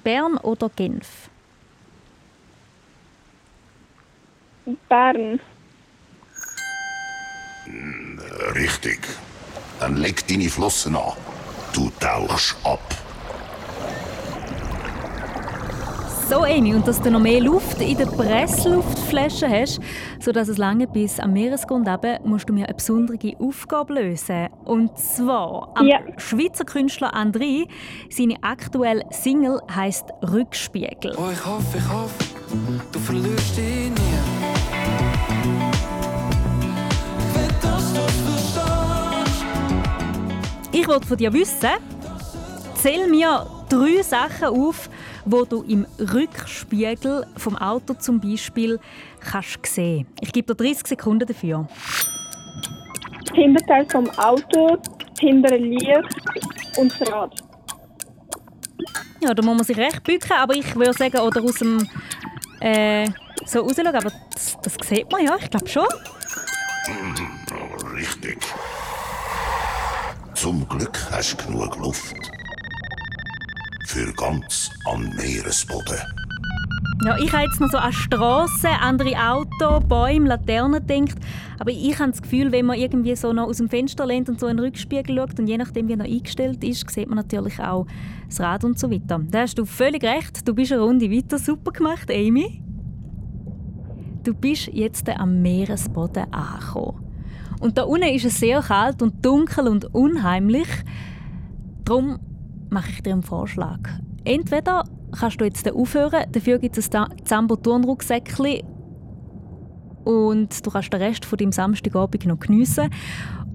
Bern 0.07 0.37
oder 0.37 0.69
Genf? 0.69 1.29
Bern. 4.87 5.37
Richtig. 8.55 8.99
Dann 9.81 9.97
leg 9.97 10.25
deine 10.25 10.49
Flossen 10.49 10.95
an. 10.95 11.11
Du 11.73 11.91
tauchst 11.99 12.55
ab. 12.63 13.06
So, 16.29 16.43
Amy, 16.43 16.75
und 16.75 16.85
dass 16.85 17.01
du 17.01 17.09
noch 17.09 17.21
mehr 17.21 17.39
Luft 17.39 17.81
in 17.81 17.97
der 17.97 18.05
Pressluftflasche 18.05 19.47
hast, 19.47 19.79
sodass 20.19 20.49
es 20.49 20.57
lange 20.57 20.85
bis 20.85 21.21
am 21.21 21.31
Meeresgrund 21.31 21.87
eben, 21.87 22.17
musst 22.25 22.49
du 22.49 22.53
mir 22.53 22.65
eine 22.65 22.73
besondere 22.73 23.33
Aufgabe 23.39 23.93
lösen. 23.93 24.49
Und 24.65 24.97
zwar 24.97 25.71
am 25.75 25.87
Ja. 25.87 25.99
Schweizer 26.17 26.65
Künstler 26.65 27.13
André. 27.15 27.69
Seine 28.09 28.35
aktuelle 28.41 29.05
Single 29.09 29.61
heißt 29.73 30.03
Rückspiegel. 30.21 31.15
Oh, 31.17 31.29
ich 31.31 31.45
hoffe, 31.45 31.77
ich 31.77 31.89
hoffe, 31.89 32.25
du 32.91 32.99
verlierst 32.99 33.57
dich 33.57 33.89
nie. 33.89 34.17
Ich 40.73 40.87
wollte 40.89 41.07
von 41.07 41.17
dir 41.17 41.31
wissen, 41.31 41.69
zähl 42.75 43.07
mir 43.07 43.45
drei 43.69 44.01
Sachen 44.01 44.47
auf, 44.47 44.89
wo 45.27 45.43
du 45.43 45.63
im 45.63 45.85
Rückspiegel 45.99 47.25
vom 47.35 47.57
Auto 47.57 47.93
zum 47.93 48.19
Beispiel 48.19 48.79
kannst 49.19 49.65
sehen. 49.65 50.07
Ich 50.21 50.31
gebe 50.31 50.55
dir 50.55 50.63
30 50.63 50.87
Sekunden 50.87 51.27
dafür. 51.27 51.67
Das 53.25 53.35
Hinterteil 53.35 53.85
vom 53.89 54.09
Auto, 54.11 54.77
das 54.77 55.19
hintere 55.19 55.57
Licht 55.57 55.91
und 56.77 56.93
das 56.99 57.11
Rad. 57.11 57.35
Ja, 59.19 59.33
da 59.33 59.43
muss 59.43 59.55
man 59.57 59.63
sich 59.65 59.77
recht 59.77 60.03
bücken, 60.03 60.31
aber 60.31 60.55
ich 60.55 60.75
würde 60.75 60.93
sagen, 60.93 61.17
oder 61.17 61.43
aus 61.43 61.55
dem 61.55 61.85
äh, 62.61 63.09
so 63.45 63.61
rausschauen, 63.61 63.87
aber 63.87 64.11
das, 64.33 64.57
das 64.61 64.75
sieht 64.87 65.11
man 65.11 65.25
ja, 65.25 65.35
ich 65.39 65.49
glaube 65.49 65.67
schon. 65.67 65.87
Mhm, 66.87 67.95
Richtig. 67.95 68.37
Zum 70.35 70.67
Glück 70.69 70.97
hast 71.11 71.35
du 71.35 71.47
genug 71.47 71.75
Luft. 71.77 72.36
Für 73.87 74.11
ganz 74.13 74.69
an 74.85 75.15
Meeresboden. 75.15 75.97
Ja, 77.05 77.17
ich 77.23 77.31
habe 77.31 77.43
jetzt 77.43 77.61
noch 77.61 77.69
so 77.69 77.77
an 77.77 77.93
Strassen, 77.93 78.69
andere 78.81 79.15
Autos, 79.15 79.87
Bäume, 79.87 80.27
Laternen 80.27 80.85
gedacht. 80.85 81.17
Aber 81.57 81.71
ich 81.71 81.97
habe 81.97 82.11
das 82.11 82.21
Gefühl, 82.21 82.51
wenn 82.51 82.65
man 82.65 82.77
irgendwie 82.77 83.15
so 83.15 83.31
noch 83.31 83.47
aus 83.47 83.57
dem 83.57 83.69
Fenster 83.69 84.05
lehnt 84.05 84.27
und 84.27 84.41
so 84.41 84.47
in 84.47 84.57
den 84.57 84.65
Rückspiegel 84.65 85.15
schaut 85.15 85.39
und 85.39 85.47
je 85.47 85.57
nachdem, 85.57 85.87
wie 85.87 85.93
er 85.93 85.97
noch 85.97 86.05
eingestellt 86.05 86.63
ist, 86.65 86.89
sieht 86.91 87.07
man 87.07 87.15
natürlich 87.15 87.59
auch 87.61 87.87
das 88.27 88.41
Rad 88.41 88.65
und 88.65 88.77
so 88.77 88.91
weiter. 88.91 89.21
Da 89.31 89.41
hast 89.41 89.57
du 89.57 89.63
völlig 89.63 90.03
recht. 90.03 90.45
Du 90.45 90.53
bist 90.53 90.73
eine 90.73 90.81
Runde 90.81 91.09
weiter. 91.09 91.39
Super 91.39 91.71
gemacht, 91.71 92.11
Amy. 92.11 92.61
Du 94.23 94.33
bist 94.33 94.67
jetzt 94.73 95.07
am 95.07 95.41
Meeresboden 95.41 96.33
angekommen. 96.33 97.05
Und 97.61 97.77
da 97.77 97.83
unten 97.83 98.09
ist 98.09 98.25
es 98.25 98.37
sehr 98.37 98.61
kalt 98.61 99.01
und 99.01 99.25
dunkel 99.25 99.69
und 99.69 99.95
unheimlich. 99.95 100.67
Darum 101.85 102.19
mache 102.69 102.89
ich 102.91 103.03
dir 103.03 103.13
einen 103.13 103.23
Vorschlag. 103.23 103.79
Entweder 104.23 104.83
kannst 105.17 105.39
du 105.39 105.45
jetzt 105.45 105.71
aufhören, 105.71 106.25
dafür 106.31 106.59
gibt 106.59 106.77
es 106.77 106.93
ein 106.93 107.07
Zambo-Turnrucksäckchen 107.23 108.61
und 110.03 110.65
du 110.65 110.71
kannst 110.71 110.93
den 110.93 111.01
Rest 111.01 111.25
von 111.25 111.37
deinem 111.37 111.51
Samstagabend 111.51 112.25
noch 112.25 112.39
geniessen. 112.39 112.89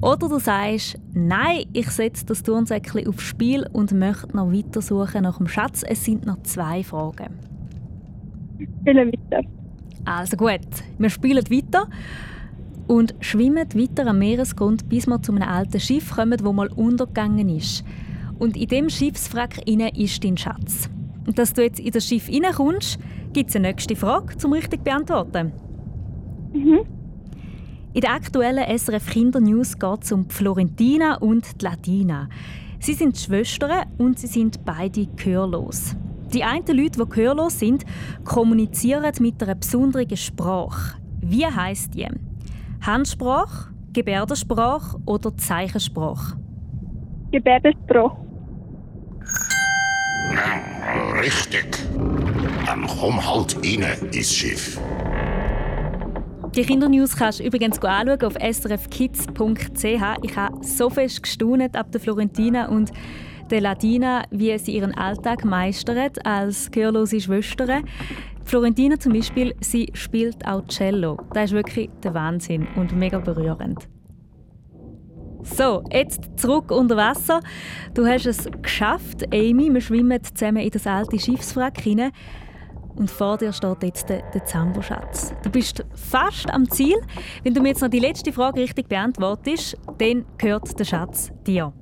Oder 0.01 0.29
du 0.29 0.39
sagst, 0.39 0.99
nein, 1.13 1.65
ich 1.73 1.89
setze 1.91 2.27
das 2.27 2.43
Turnsäckchen 2.43 3.07
aufs 3.07 3.23
Spiel 3.23 3.67
und 3.73 3.93
möchte 3.93 4.37
noch 4.37 4.53
weitersuchen 4.53 5.23
nach 5.23 5.39
dem 5.39 5.47
Schatz. 5.47 5.85
Es 5.87 6.05
sind 6.05 6.27
noch 6.27 6.43
zwei 6.43 6.83
Fragen. 6.83 7.39
Spielen 8.81 9.13
weiter. 9.13 9.49
Also 10.05 10.37
gut, 10.37 10.61
wir 10.99 11.11
spielen 11.11 11.45
weiter 11.49 11.87
und 12.89 13.15
schwimmen 13.21 13.69
weiter 13.75 14.07
am 14.09 14.19
Meeresgrund, 14.19 14.89
bis 14.89 15.07
wir 15.07 15.23
zu 15.23 15.33
einem 15.33 15.49
alten 15.49 15.79
Schiff 15.79 16.11
kommen, 16.11 16.39
wo 16.43 16.53
mal 16.53 16.69
untergegangen 16.69 17.49
ist. 17.49 17.85
Und 18.43 18.57
in 18.57 18.67
dem 18.67 18.91
Schiffswrack 18.91 19.69
ist 19.69 20.25
dein 20.25 20.37
Schatz. 20.37 20.91
Und 21.29 21.39
dass 21.39 21.53
du 21.53 21.63
jetzt 21.63 21.79
in 21.79 21.93
das 21.93 22.09
Schiff 22.09 22.29
reinkommst, 22.29 22.99
gibt 23.33 23.51
es 23.51 23.55
eine 23.55 23.69
nächste 23.69 23.95
Frage 23.95 24.37
zum 24.37 24.53
richtig 24.53 24.83
beantworten. 24.83 25.53
Mhm. 26.53 26.81
In 27.93 28.01
der 28.01 28.11
aktuellen 28.11 28.65
SRF 28.77 29.11
Kinder 29.11 29.39
News 29.39 29.79
geht 29.79 30.03
es 30.03 30.11
um 30.11 30.27
die 30.27 30.35
Florentina 30.35 31.19
und 31.19 31.61
die 31.61 31.65
Latina. 31.65 32.29
Sie 32.81 32.95
sind 32.95 33.17
Schwestern 33.17 33.87
und 33.99 34.19
sie 34.19 34.27
sind 34.27 34.65
beide 34.65 35.07
gehörlos. 35.07 35.95
Die 36.35 36.43
einen 36.43 36.67
Leute, 36.67 36.99
die 36.99 37.09
gehörlos 37.11 37.61
sind, 37.61 37.85
kommunizieren 38.25 39.13
mit 39.21 39.41
einer 39.41 39.55
besonderen 39.55 40.17
Sprache. 40.17 40.97
Wie 41.21 41.47
heißt 41.47 41.95
die? 41.95 42.09
Handsprache, 42.81 43.73
Gebärdensprache 43.93 44.99
oder 45.07 45.37
Zeichensprache? 45.37 46.37
Gebärdensprache. 47.31 48.32
Richtig. 51.21 51.79
Dann 52.67 52.87
komm 52.87 53.25
halt 53.25 53.57
rein 53.57 53.85
ins 54.13 54.35
Schiff. 54.35 54.81
Die 56.55 56.63
Kindernews 56.63 57.17
kannst 57.17 57.41
du 57.41 57.45
übrigens 57.45 57.79
anschauen 57.83 58.23
auf 58.23 58.35
srfkids.ch. 58.35 59.85
Ich 60.23 60.37
habe 60.37 60.65
so 60.65 60.91
fest 60.91 61.23
gestaunt 61.23 61.77
ab 61.77 61.91
der 61.93 62.01
Florentina 62.01 62.69
und 62.69 62.93
der 63.51 63.61
Ladina, 63.61 64.25
wie 64.31 64.57
sie 64.59 64.77
ihren 64.77 64.95
Alltag 64.95 65.45
meistert 65.45 66.25
als 66.27 66.71
gehörlose 66.71 67.21
Schwestern. 67.21 67.85
Florentina 68.45 68.99
zum 68.99 69.13
Beispiel, 69.13 69.55
sie 69.61 69.91
spielt 69.95 70.47
auch 70.47 70.67
Cello. 70.69 71.19
Das 71.33 71.47
ist 71.47 71.53
wirklich 71.53 71.89
der 72.03 72.15
Wahnsinn 72.15 72.67
und 72.77 72.95
mega 72.95 73.19
berührend. 73.19 73.89
So, 75.43 75.83
jetzt 75.91 76.39
zurück 76.39 76.71
unter 76.71 76.97
Wasser. 76.97 77.41
Du 77.95 78.07
hast 78.07 78.27
es 78.27 78.49
geschafft, 78.63 79.25
Amy. 79.33 79.73
Wir 79.73 79.81
schwimmen 79.81 80.23
zusammen 80.23 80.63
in 80.63 80.71
das 80.71 80.87
alte 80.87 81.19
Schiffswrack 81.19 81.81
hinein. 81.81 82.13
Und 82.95 83.11
vor 83.11 83.39
dir 83.39 83.53
steht 83.53 83.83
jetzt 83.83 84.09
der, 84.09 84.23
der 84.31 84.45
Zambo-Schatz. 84.45 85.35
Du 85.43 85.51
bist 85.51 85.85
fast 85.95 86.51
am 86.51 86.69
Ziel. 86.71 86.97
Wenn 87.43 87.55
du 87.55 87.61
mir 87.61 87.71
jetzt 87.71 87.83
noch 87.83 87.89
die 87.89 87.99
letzte 87.99 88.33
Frage 88.33 88.61
richtig 88.61 88.89
beantwortest, 88.89 89.79
dann 89.99 90.25
gehört 90.39 90.79
der 90.79 90.85
Schatz 90.85 91.33
dir. 91.47 91.73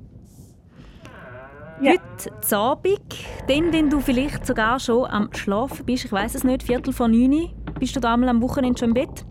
Ja. 1.82 1.92
Heute 1.92 2.56
Abend, 2.56 3.00
dann, 3.48 3.72
wenn 3.72 3.90
du 3.90 4.00
vielleicht 4.00 4.46
sogar 4.46 4.78
schon 4.78 5.06
am 5.06 5.30
Schlafen 5.32 5.84
bist, 5.86 6.04
ich 6.04 6.12
weiß 6.12 6.34
es 6.34 6.44
nicht, 6.44 6.62
Viertel 6.62 6.92
vor 6.92 7.08
neun, 7.08 7.50
bist 7.78 7.96
du 7.96 8.00
da 8.00 8.14
einmal 8.14 8.28
am 8.28 8.42
Wochenende 8.42 8.78
schon 8.78 8.88
im 8.88 8.94
Bett? 8.94 9.24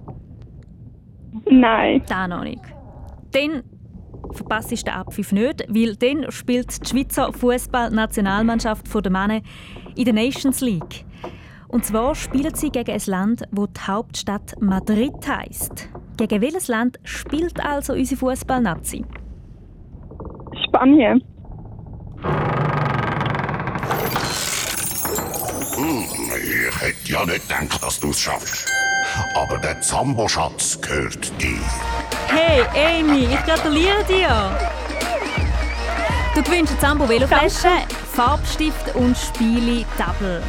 Nein. 1.50 2.02
Da 2.08 2.28
noch 2.28 2.44
nicht. 2.44 2.62
Dann 3.32 3.64
verpasst 4.34 4.72
den 4.72 4.94
Abpfiff 4.94 5.32
nicht, 5.32 5.66
weil 5.68 5.96
dann 5.96 6.32
spielt 6.32 6.82
die 6.82 6.90
Schweizer 6.90 7.32
Fußballnationalmannschaft 7.34 8.88
der 8.94 9.12
Männer 9.12 9.42
in 9.96 10.06
der 10.06 10.14
Nations 10.14 10.62
League. 10.62 11.06
Und 11.68 11.86
zwar 11.86 12.16
spielen 12.16 12.54
sie 12.56 12.72
gegen 12.72 12.92
ein 12.92 13.02
Land, 13.06 13.44
wo 13.52 13.68
die 13.68 13.80
Hauptstadt 13.86 14.60
Madrid 14.60 15.14
heißt. 15.28 15.90
Gegen 16.18 16.42
welches 16.42 16.68
Land 16.68 17.00
spielt 17.04 17.64
also 17.64 17.94
unsere 17.94 18.20
Fußballnazi? 18.20 19.06
Spanien. 20.68 21.24
Hm, 25.76 26.04
ich 26.36 26.82
hätte 26.82 27.12
ja 27.12 27.26
nicht 27.26 27.48
gedacht, 27.48 27.84
dass 27.84 28.00
du 28.00 28.10
es 28.10 28.20
schaffst. 28.20 28.70
Aber 29.36 29.58
der 29.60 29.80
Zambo-Schatz 29.82 30.82
gehört 30.82 31.32
dir. 31.42 32.19
Hey 32.32 32.62
Amy, 33.00 33.26
ich 33.26 33.44
gratuliere 33.44 34.04
dir! 34.08 34.58
Du 36.36 36.44
gewinnst 36.44 36.72
eine 36.74 36.82
Zambo 36.82 37.10
Veloflasche, 37.10 37.68
Farbstift 38.14 38.96
und 38.96 39.18
Spiele 39.18 39.86
Double. 39.98 40.42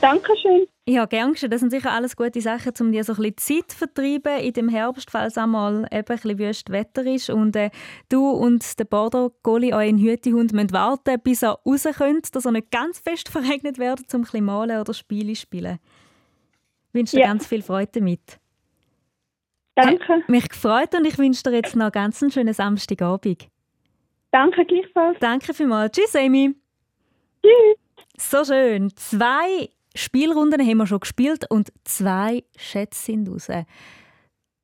Dankeschön. 0.00 0.66
Ja, 0.86 1.06
gern 1.06 1.32
geschehen. 1.32 1.50
Das 1.50 1.60
sind 1.60 1.70
sicher 1.70 1.90
alles 1.92 2.14
gute 2.14 2.40
Sachen, 2.40 2.72
um 2.80 2.92
dir 2.92 3.04
so 3.04 3.14
ein 3.14 3.32
bisschen 3.32 3.62
Zeit 3.62 3.70
zu 3.70 3.78
vertreiben 3.78 4.38
in 4.40 4.52
dem 4.52 4.68
Herbst, 4.68 5.10
falls 5.10 5.38
einmal 5.38 5.86
eben 5.90 5.94
ein 5.94 6.04
bisschen 6.04 6.38
wüst 6.38 6.70
Wetter 6.70 7.04
ist. 7.06 7.30
Und 7.30 7.56
äh, 7.56 7.70
du 8.10 8.30
und 8.30 8.78
der 8.78 8.84
Border 8.84 9.30
Collie, 9.42 9.72
euren 9.74 9.98
Hütehund, 9.98 10.52
müssen 10.52 10.72
warten, 10.72 11.18
bis 11.22 11.42
er 11.42 11.58
raus 11.66 11.84
könnt, 11.96 12.34
dass 12.36 12.44
er 12.44 12.52
nicht 12.52 12.70
ganz 12.70 12.98
fest 12.98 13.28
verregnet 13.30 13.78
wird, 13.78 14.00
um 14.12 14.20
ein 14.20 14.22
bisschen 14.24 14.44
malen 14.44 14.78
oder 14.80 14.92
Spiele 14.92 15.32
zu 15.32 15.40
spielen. 15.40 15.78
Ich 16.88 16.94
wünsche 16.94 17.16
dir 17.16 17.22
Ja. 17.22 17.28
ganz 17.28 17.46
viel 17.46 17.62
Freude 17.62 17.90
damit. 17.94 18.38
Danke. 19.74 20.06
Hat 20.06 20.28
mich 20.28 20.48
gefreut 20.48 20.94
und 20.94 21.04
ich 21.04 21.18
wünsche 21.18 21.42
dir 21.42 21.52
jetzt 21.52 21.74
noch 21.74 21.90
ganz 21.90 22.22
einen 22.22 22.30
schönen 22.30 22.54
Samstagabend. 22.54 23.48
Danke 24.30 24.64
gleichfalls. 24.64 25.16
Danke 25.20 25.54
vielmals. 25.54 25.92
Tschüss, 25.92 26.14
Amy. 26.16 26.54
Tschüss. 27.42 27.76
So 28.16 28.44
schön. 28.44 28.90
Zwei 28.96 29.68
Spielrunden 29.94 30.60
haben 30.60 30.76
wir 30.76 30.86
schon 30.86 31.00
gespielt 31.00 31.46
und 31.50 31.72
zwei 31.84 32.44
Schätze 32.56 33.00
sind 33.00 33.28
raus. 33.28 33.48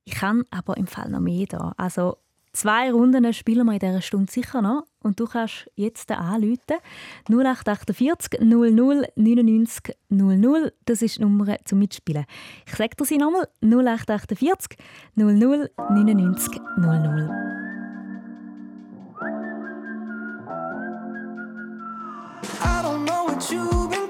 Ich 0.05 0.13
kann 0.13 0.43
aber 0.51 0.77
im 0.77 0.87
Fall 0.87 1.09
noch 1.09 1.19
mehr 1.19 1.45
da. 1.47 1.73
Also 1.77 2.17
zwei 2.53 2.91
Runden 2.91 3.33
spielen 3.33 3.65
wir 3.65 3.73
in 3.73 3.79
dieser 3.79 4.01
Stunde 4.01 4.31
sicher 4.31 4.61
noch. 4.61 4.85
Und 5.03 5.19
du 5.19 5.25
kannst 5.25 5.69
jetzt 5.75 6.11
anrufen. 6.11 6.77
0848 7.29 8.39
00 8.41 9.07
99 9.15 9.95
00. 10.09 10.73
Das 10.85 11.01
ist 11.01 11.17
die 11.17 11.21
Nummer 11.21 11.57
zum 11.65 11.79
Mitspielen. 11.79 12.25
Ich 12.65 12.75
sage 12.75 12.95
dir 12.95 13.05
sie 13.05 13.17
nochmal. 13.17 13.47
0848 13.61 14.77
00 15.15 15.69
99 15.89 16.61
00. 16.77 17.29
I 22.63 22.81
don't 22.83 23.05
know 23.05 23.25
what 23.25 23.51
you've 23.51 24.00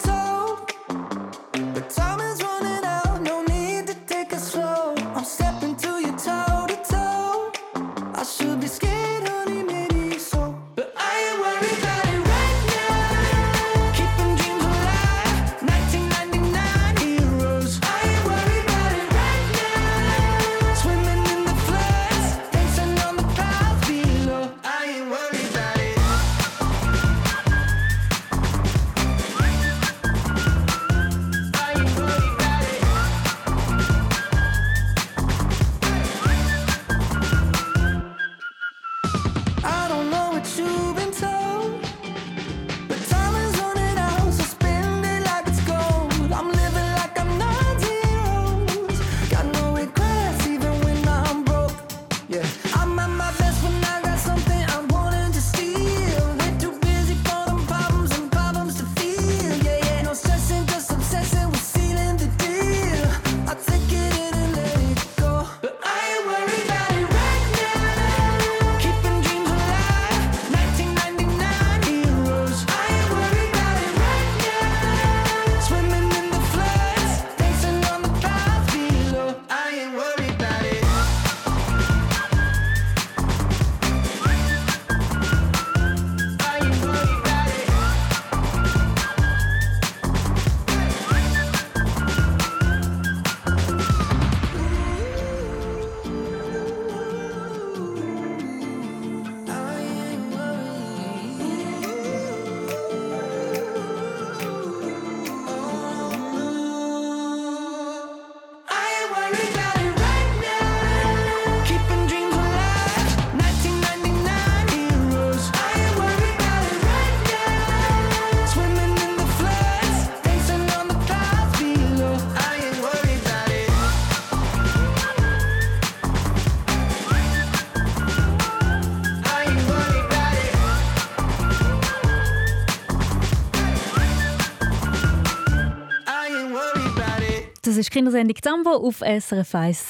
Das 137.71 137.77
ist 137.77 137.89
Kindersendung 137.89 138.35
Zambo 138.41 138.71
auf 138.71 138.97
SRF 138.99 139.55
1. 139.55 139.85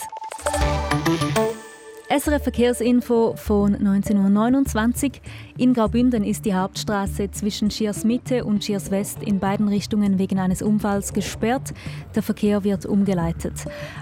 SRF 2.15 2.43
Verkehrsinfo 2.43 3.33
von 3.35 3.73
1929. 3.73 5.13
Uhr. 5.13 5.19
In 5.57 5.73
Graubünden 5.73 6.23
ist 6.23 6.45
die 6.45 6.53
Hauptstraße 6.53 7.31
zwischen 7.31 7.71
Schiers 7.71 8.03
Mitte 8.03 8.43
und 8.45 8.63
Schiers 8.63 8.91
West 8.91 9.23
in 9.23 9.39
beiden 9.39 9.67
Richtungen 9.67 10.19
wegen 10.19 10.37
eines 10.37 10.61
Unfalls 10.61 11.13
gesperrt. 11.13 11.73
Der 12.13 12.21
Verkehr 12.21 12.63
wird 12.63 12.85
umgeleitet. 12.85 13.53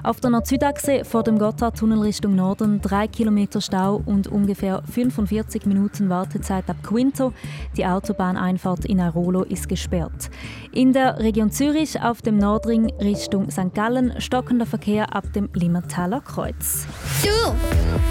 Auf 0.04 0.20
der 0.20 0.32
Nord-Süd-Achse 0.32 1.06
vor 1.06 1.24
dem 1.24 1.38
Gotthardtunnel 1.38 2.00
Richtung 2.00 2.36
Norden 2.36 2.82
drei 2.82 3.08
Kilometer 3.08 3.62
Stau 3.62 4.02
und 4.06 4.28
ungefähr 4.28 4.82
45 4.92 5.66
Minuten 5.68 6.10
Wartezeit 6.10 6.70
ab 6.70 6.78
Quinto. 6.82 7.32
Die 7.78 7.86
Autobahneinfahrt 7.86 8.86
in 8.86 9.00
Airolo 9.00 9.44
ist 9.44 9.70
gesperrt. 9.70 10.32
In 10.72 10.94
der 10.94 11.18
Region 11.18 11.52
Zürich 11.52 12.00
auf 12.00 12.22
dem 12.22 12.38
Nordring 12.38 12.94
Richtung 13.00 13.50
St. 13.50 13.74
Gallen 13.74 14.22
stockender 14.22 14.68
Verkehr 14.68 15.16
ab 15.16 15.34
dem 15.34 15.50
Limmertaler 15.54 16.22
Kreuz. 16.22 16.86
Du 17.24 17.56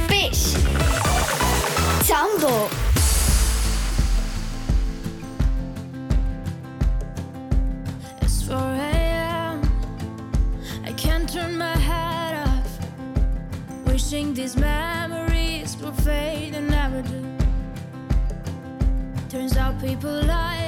bist 0.08 0.58
Zambo. 2.02 2.68
It's 8.20 8.42
4 8.42 8.56
a.m. 8.56 9.60
I 10.84 10.92
can't 10.94 11.32
turn 11.32 11.56
my 11.56 11.76
head 11.76 12.44
off. 12.44 13.86
Wishing 13.86 14.34
these 14.34 14.58
memories 14.58 15.76
will 15.80 15.92
fade 16.02 16.56
and 16.56 16.68
never 16.68 17.02
do. 17.02 17.24
Turns 19.30 19.56
out 19.56 19.80
people 19.80 20.10
lie. 20.26 20.67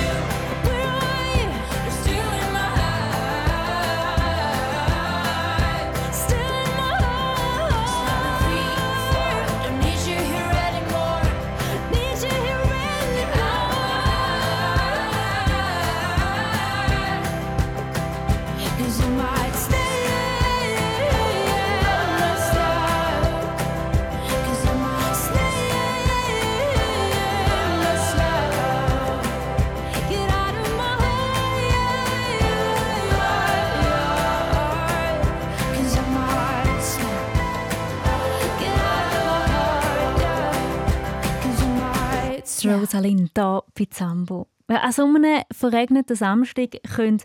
Snap. 42.61 42.79
Rosalind 42.79 43.31
hier 43.35 43.63
bei 43.77 43.85
Zambo. 43.89 44.47
An 44.67 44.91
so 44.91 45.03
einem 45.03 45.41
verregneten 45.51 46.15
Samstag 46.15 46.77
können 46.95 47.17
die 47.17 47.23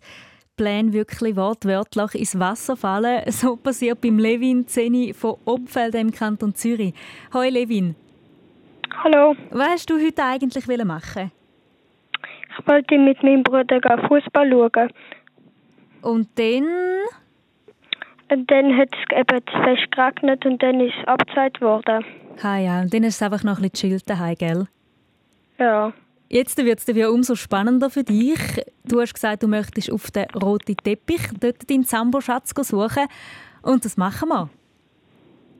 Pläne 0.57 0.93
wirklich 0.93 1.37
wortwörtlich 1.37 2.15
ins 2.15 2.39
Wasser 2.39 2.77
fallen. 2.77 3.23
So 3.31 3.57
passiert 3.57 4.01
beim 4.01 4.19
Levin 4.19 4.67
Zeni 4.67 5.13
von 5.13 5.37
Obfelden 5.45 6.09
im 6.09 6.11
Kanton 6.13 6.55
Zürich. 6.55 6.95
Hoi 7.33 7.51
Levin. 7.51 7.95
Hallo. 9.05 9.37
Was 9.51 9.69
hast 9.69 9.91
du 9.91 9.95
heute 9.95 10.25
eigentlich 10.25 10.67
machen? 10.85 11.31
Ich 12.59 12.67
wollte 12.67 12.99
mit 12.99 13.23
meinem 13.23 13.43
Bruder 13.43 13.81
Fußball 14.09 14.51
schauen. 14.51 14.91
Und 16.03 16.29
dann? 16.39 16.67
Und 18.29 18.51
dann 18.51 18.77
hat 18.77 18.89
es 18.93 19.19
eben 19.19 19.41
zu 19.47 19.53
fest 19.63 19.93
geregnet 19.93 20.45
und 20.47 20.63
dann 20.63 20.81
ist 20.81 20.95
es 21.01 21.07
abgesagt 21.07 21.61
worden. 21.61 22.05
Ha 22.43 22.59
ja, 22.59 22.81
und 22.81 22.93
dann 22.93 23.05
ist 23.05 23.17
es 23.17 23.23
einfach 23.23 23.45
noch 23.45 23.59
ein 23.59 23.71
bisschen 23.71 23.91
chillt 23.91 24.11
daheim, 24.11 24.35
gell? 24.37 24.67
Ja. 25.59 25.93
Jetzt 26.29 26.57
wird 26.59 26.81
es 26.81 26.87
wieder 26.89 27.13
umso 27.13 27.37
spannender 27.37 27.89
für 27.89 28.03
dich. 28.03 28.39
Du 28.85 29.01
hast 29.01 29.15
gesagt, 29.15 29.43
du 29.43 29.49
möchtest 29.49 29.93
auf 29.93 30.11
den 30.11 30.27
roten 30.31 30.77
Teppich 30.77 31.21
dort 31.39 31.71
deinen 31.71 31.85
Zambo-Schatz 31.85 32.53
suchen. 32.69 33.07
Und 33.63 33.85
das 33.85 33.97
machen 33.97 34.29
wir. 34.29 34.51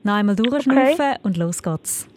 Noch 0.03 0.13
einmal 0.13 0.35
durchschnaufen 0.35 0.93
Okay. 0.93 1.15
und 1.23 1.37
los 1.37 1.63
geht's. 1.63 2.07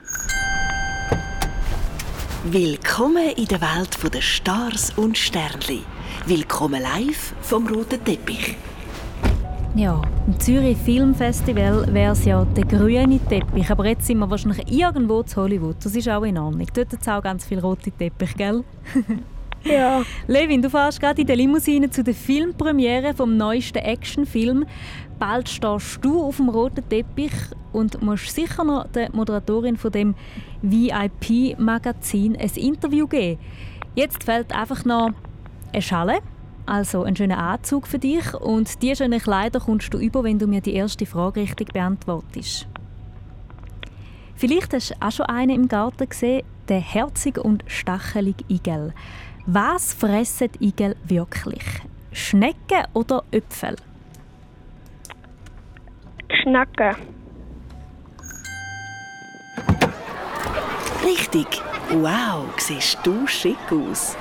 Willkommen 2.45 3.31
in 3.37 3.47
der 3.47 3.61
Welt 3.61 4.15
der 4.15 4.21
Stars 4.21 4.93
und 4.97 5.17
Sternli. 5.17 5.83
Willkommen 6.27 6.83
live 6.83 7.35
vom 7.43 7.67
roten 7.67 8.03
Teppich. 8.05 8.57
Ja, 9.77 10.03
im 10.27 10.39
Zürich 10.41 10.77
Filmfestival 10.79 11.95
wäre 11.95 12.13
es 12.13 12.25
ja 12.25 12.45
der 12.45 12.65
grüne 12.65 13.21
Teppich. 13.29 13.71
Aber 13.71 13.87
jetzt 13.87 14.05
sind 14.05 14.19
wir 14.19 14.29
wahrscheinlich 14.29 14.71
irgendwo 14.71 15.23
zu 15.23 15.41
Hollywood. 15.41 15.77
Das 15.85 15.95
ist 15.95 16.09
auch 16.09 16.25
in 16.25 16.39
Ordnung. 16.39 16.67
Dort 16.75 16.93
hat 16.93 17.01
es 17.01 17.09
auch 17.09 17.23
ganz 17.23 17.45
viel 17.45 17.61
rote 17.61 17.91
Teppich, 17.93 18.35
gell? 18.37 18.65
Ja. 19.63 20.03
Levin, 20.27 20.63
du 20.63 20.71
fährst 20.71 21.01
gerade 21.01 21.21
in 21.21 21.27
der 21.27 21.37
Limousine 21.37 21.91
zu 21.91 22.03
der 22.03 22.15
Filmpremiere 22.15 23.13
vom 23.13 23.37
neuesten 23.37 23.77
Actionfilm. 23.77 24.65
Bald 25.19 25.51
stehst 25.51 26.03
du 26.03 26.23
auf 26.23 26.39
dem 26.39 26.49
roten 26.49 26.89
Teppich 26.89 27.35
und 27.71 28.01
musst 28.03 28.35
sicher 28.35 28.65
noch 28.65 28.89
der 28.89 29.15
Moderatorin 29.15 29.77
von 29.77 29.93
dem 29.93 30.15
VIP-Magazin 30.63 32.37
ein 32.37 32.51
Interview 32.57 33.07
geben. 33.07 33.39
Jetzt 33.95 34.25
fehlt 34.25 34.51
einfach 34.57 34.87
noch 34.87 35.11
eine 35.75 35.83
Schale, 35.83 36.21
also 36.71 37.03
einen 37.03 37.17
schönen 37.17 37.39
Anzug 37.39 37.87
für 37.87 37.99
dich 37.99 38.33
und 38.35 38.83
diese 38.83 39.05
schönen 39.05 39.21
Kleider 39.21 39.61
kommst 39.61 39.93
du 39.93 39.99
über, 39.99 40.23
wenn 40.23 40.39
du 40.39 40.47
mir 40.47 40.61
die 40.61 40.75
erste 40.75 41.05
Frage 41.05 41.41
richtig 41.41 41.73
beantwortest. 41.73 42.69
Vielleicht 44.37 44.73
hast 44.73 44.91
du 44.91 44.95
auch 45.01 45.11
schon 45.11 45.27
einen 45.27 45.51
im 45.51 45.69
Garten 45.69 46.09
gesehen, 46.09 46.45
den 46.69 46.81
herzig 46.81 47.39
und 47.39 47.65
stachelige 47.67 48.45
Igel. 48.49 48.95
Was 49.47 49.93
fressen 49.93 50.49
die 50.53 50.69
Igel 50.69 50.97
wirklich? 51.05 51.65
Schnecken 52.13 52.85
oder 52.95 53.25
Äpfel? 53.33 53.77
Schnacken. 56.43 56.95
Richtig. 61.05 61.63
Wow, 61.91 62.45
siehst 62.57 62.99
du 63.03 63.27
schick 63.27 63.59
aus. 63.73 64.17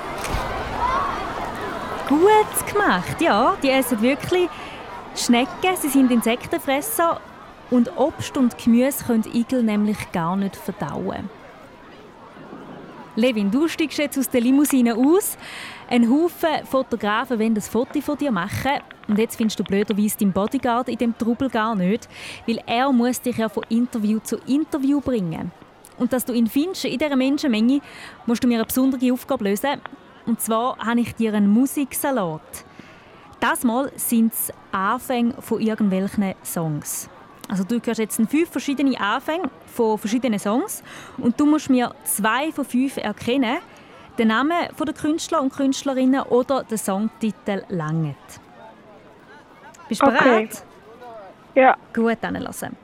Gut 2.10 2.66
gemacht, 2.72 3.20
ja. 3.20 3.56
Die 3.62 3.70
essen 3.70 4.02
wirklich 4.02 4.48
Schnecken, 5.14 5.76
sie 5.80 5.88
sind 5.88 6.10
Insektenfresser 6.10 7.20
und 7.70 7.96
Obst 7.96 8.36
und 8.36 8.58
Gemüse 8.58 9.04
können 9.04 9.24
Igel 9.32 9.62
nämlich 9.62 10.10
gar 10.10 10.36
nicht 10.36 10.56
verdauen. 10.56 11.30
Levin, 13.14 13.52
du 13.52 13.68
steigst 13.68 13.98
jetzt 13.98 14.18
aus 14.18 14.28
der 14.28 14.40
Limousine 14.40 14.96
aus. 14.96 15.38
Ein 15.88 16.10
Haufen 16.10 16.66
Fotografen 16.68 17.38
wollen 17.38 17.54
das 17.54 17.68
Foto 17.68 18.00
von 18.00 18.18
dir 18.18 18.32
machen. 18.32 18.80
Und 19.06 19.16
jetzt 19.16 19.36
findest 19.36 19.60
du 19.60 19.62
blöderweise 19.62 20.18
deinen 20.18 20.32
Bodyguard 20.32 20.88
in 20.88 20.98
dem 20.98 21.16
Trubel 21.16 21.48
gar 21.48 21.76
nicht, 21.76 22.08
weil 22.44 22.60
er 22.66 22.90
muss 22.90 23.20
dich 23.20 23.36
ja 23.36 23.48
von 23.48 23.64
Interview 23.68 24.18
zu 24.18 24.36
Interview 24.48 25.00
bringen. 25.00 25.52
Und 25.96 26.12
dass 26.12 26.24
du 26.24 26.32
ihn 26.32 26.48
findest 26.48 26.86
in 26.86 26.98
dieser 26.98 27.14
Menschenmenge, 27.14 27.80
musst 28.26 28.42
du 28.42 28.48
mir 28.48 28.54
eine 28.54 28.64
besondere 28.64 29.12
Aufgabe 29.12 29.44
lösen. 29.44 29.80
Und 30.26 30.40
zwar 30.40 30.76
habe 30.78 31.00
ich 31.00 31.14
dir 31.14 31.34
einen 31.34 31.48
Musiksalat. 31.50 32.64
Das 33.40 33.64
Mal 33.64 33.90
sind 33.96 34.32
es 34.32 34.52
Anfänge 34.70 35.34
von 35.40 35.60
irgendwelchen 35.60 36.34
Songs. 36.44 37.08
Also 37.48 37.64
du 37.64 37.80
hörst 37.82 37.98
jetzt 37.98 38.16
fünf 38.28 38.50
verschiedene 38.50 38.98
Anfänge 39.00 39.50
von 39.66 39.98
verschiedenen 39.98 40.38
Songs 40.38 40.84
und 41.18 41.40
du 41.40 41.46
musst 41.46 41.68
mir 41.70 41.92
zwei 42.04 42.52
von 42.52 42.64
fünf 42.64 42.96
erkennen. 42.96 43.58
Den 44.18 44.28
Namen 44.28 44.68
der 44.78 44.94
Künstler 44.94 45.40
und 45.40 45.52
Künstlerinnen 45.52 46.22
oder 46.22 46.62
den 46.62 46.78
Songtitel 46.78 47.64
langet. 47.68 48.16
Bist 49.88 50.02
du 50.02 50.06
Okay. 50.06 50.18
bereit? 50.22 50.64
Ja. 51.54 51.76
Gut, 51.92 52.18
dann 52.20 52.34
lassen. 52.34 52.76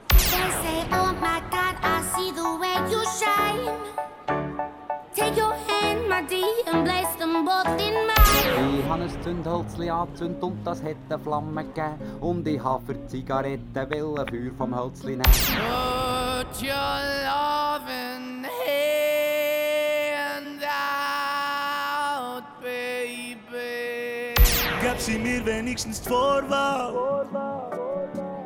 Ich 7.67 8.89
habe 8.89 9.03
ein 9.03 9.23
Zündhölzli 9.23 9.91
angezündet 9.91 10.43
und 10.43 10.65
das 10.65 10.83
hat 10.83 10.97
eine 11.09 11.19
Flamme 11.19 11.65
gegeben. 11.65 11.99
Und 12.21 12.47
ich 12.47 12.63
habe 12.63 12.85
für 12.87 12.95
die 12.95 13.07
Zigaretten 13.09 13.91
will 13.91 14.15
ein 14.19 14.29
Feuer 14.29 14.53
vom 14.57 14.79
Hölzli 14.79 15.17
nehmen. 15.17 15.25
Put 15.25 16.63
your 16.63 17.01
loving 17.27 18.47
hand 18.65 20.63
out, 20.63 22.45
baby. 22.63 24.35
Gab 24.83 25.01
sie 25.01 25.19
mir 25.19 25.45
wenigstens 25.45 26.01
die 26.01 26.09
Vorwahl? 26.09 27.27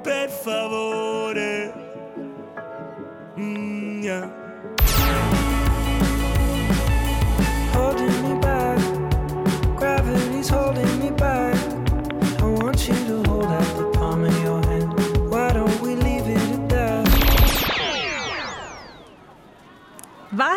Per 0.03 0.29
favore. 0.29 1.75
Mm, 3.37 4.03
ja. 4.03 4.50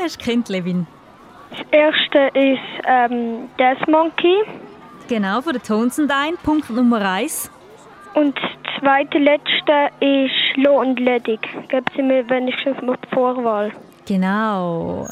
Hast 0.04 0.22
du 0.22 0.26
kennt, 0.26 0.50
Levin? 0.50 0.88
Das 1.52 1.60
erste 1.72 2.20
ist 2.38 2.60
ähm, 2.86 3.50
Death 3.60 3.88
Monkey. 3.88 4.44
Genau, 5.08 5.42
von 5.42 5.54
der 5.54 5.62
Tonsendein, 5.62 6.36
Punkt 6.44 6.70
Nummer 6.70 7.02
eins. 7.02 7.52
Und 8.14 8.36
das 8.36 8.80
zweite 8.80 9.18
letzte 9.18 9.90
ist 10.00 10.58
Low 10.58 10.80
und 10.82 11.00
Ledig. 11.00 11.42
Geben 11.70 11.86
Sie 11.96 12.02
mir 12.02 12.28
wenigstens 12.30 12.82
noch 12.82 12.96
die 12.98 13.10
Vorwahl. 13.14 13.72
Genau. 14.06 15.08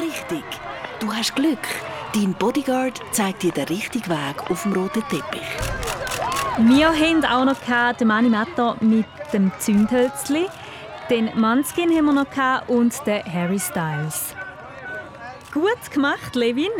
Richtig. 0.00 0.44
Du 1.00 1.12
hast 1.12 1.34
Glück. 1.34 1.58
Dein 2.14 2.34
Bodyguard 2.34 3.00
zeigt 3.10 3.42
dir 3.42 3.52
den 3.52 3.64
richtigen 3.64 4.08
Weg 4.08 4.50
auf 4.50 4.62
dem 4.62 4.72
roten 4.72 5.02
Teppich. 5.08 5.42
Wir 6.58 6.88
haben 6.88 7.24
auch 7.24 7.44
noch 7.44 7.56
den 7.98 8.06
Mani 8.06 8.28
Matter 8.28 8.76
mit 8.80 9.06
dem 9.32 9.50
Zündhölzli, 9.58 10.46
den 11.10 11.30
Manskin 11.38 11.90
haben 11.94 12.06
wir 12.06 12.12
noch 12.12 12.68
und 12.68 12.94
den 13.06 13.24
Harry 13.32 13.58
Styles. 13.58 14.34
Gut 15.52 15.90
gemacht, 15.92 16.34
Levin. 16.34 16.70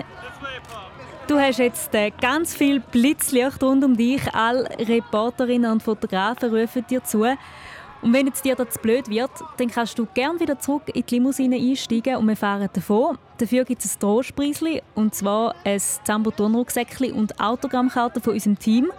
Du 1.26 1.38
hast 1.38 1.58
jetzt 1.58 1.94
äh, 1.94 2.10
ganz 2.10 2.54
viel 2.54 2.80
Blitzlicht 2.80 3.62
rund 3.62 3.84
um 3.84 3.96
dich. 3.96 4.22
Alle 4.34 4.68
Reporterinnen 4.78 5.70
und 5.70 5.82
Fotografen 5.82 6.54
rufen 6.54 6.84
dir 6.88 7.02
zu. 7.02 7.24
Und 8.02 8.12
wenn 8.12 8.26
jetzt 8.26 8.44
dir 8.44 8.54
das 8.54 8.78
blöd 8.78 9.08
wird, 9.08 9.30
dann 9.56 9.68
kannst 9.68 9.98
du 9.98 10.06
gerne 10.12 10.38
wieder 10.38 10.58
zurück 10.58 10.82
in 10.92 11.06
die 11.06 11.14
Limousine 11.14 11.56
einsteigen 11.56 12.16
und 12.16 12.28
wir 12.28 12.36
fahren 12.36 12.68
davon. 12.70 13.16
Dafür 13.38 13.64
gibt 13.64 13.82
es 13.82 13.96
ein 13.96 14.00
Trostpreisli, 14.00 14.82
und 14.94 15.14
zwar 15.14 15.54
ein 15.64 15.80
Zambo-Turnrucksäckli 15.80 17.12
und 17.12 17.40
Autogrammkarten 17.40 18.20
von 18.20 18.34
unserem 18.34 18.58
Team. 18.58 18.92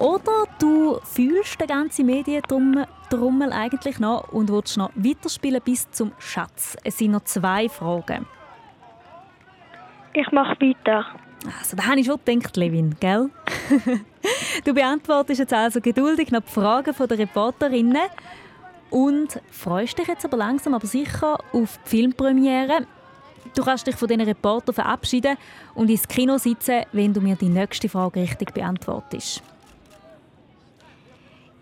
Oder 0.00 0.46
du 0.58 0.98
fühlst 1.04 1.60
den 1.60 1.68
ganzen 1.68 2.06
Medientrommel 2.06 3.52
eigentlich 3.52 3.98
noch 3.98 4.32
und 4.32 4.50
willst 4.50 4.78
noch 4.78 4.90
weiterspielen 4.94 5.60
bis 5.62 5.90
zum 5.90 6.12
Schatz. 6.18 6.74
Es 6.82 6.96
sind 6.96 7.10
noch 7.10 7.24
zwei 7.24 7.68
Fragen. 7.68 8.26
Ich 10.14 10.32
mache 10.32 10.56
weiter. 10.58 11.04
Also, 11.58 11.76
da 11.76 11.86
habe 11.86 12.00
ich 12.00 12.06
schon 12.06 12.18
gedacht, 12.24 12.56
Levin, 12.56 12.96
gell? 12.98 13.28
du 14.64 14.72
beantwortest 14.72 15.40
jetzt 15.40 15.52
also 15.52 15.82
geduldig 15.82 16.30
noch 16.30 16.40
die 16.40 16.50
Fragen 16.50 16.94
der 16.98 17.18
Reporterinnen 17.18 18.08
und 18.88 19.38
freust 19.50 19.98
dich 19.98 20.08
jetzt 20.08 20.24
aber 20.24 20.38
langsam 20.38 20.72
aber 20.72 20.86
sicher 20.86 21.38
auf 21.52 21.78
die 21.84 21.88
Filmpremiere. 21.90 22.86
Du 23.54 23.64
kannst 23.64 23.86
dich 23.86 23.96
von 23.96 24.08
diesen 24.08 24.22
Reportern 24.22 24.74
verabschieden 24.74 25.36
und 25.74 25.90
ins 25.90 26.08
Kino 26.08 26.38
sitzen, 26.38 26.84
wenn 26.92 27.12
du 27.12 27.20
mir 27.20 27.36
die 27.36 27.50
nächste 27.50 27.90
Frage 27.90 28.20
richtig 28.20 28.54
beantwortest. 28.54 29.42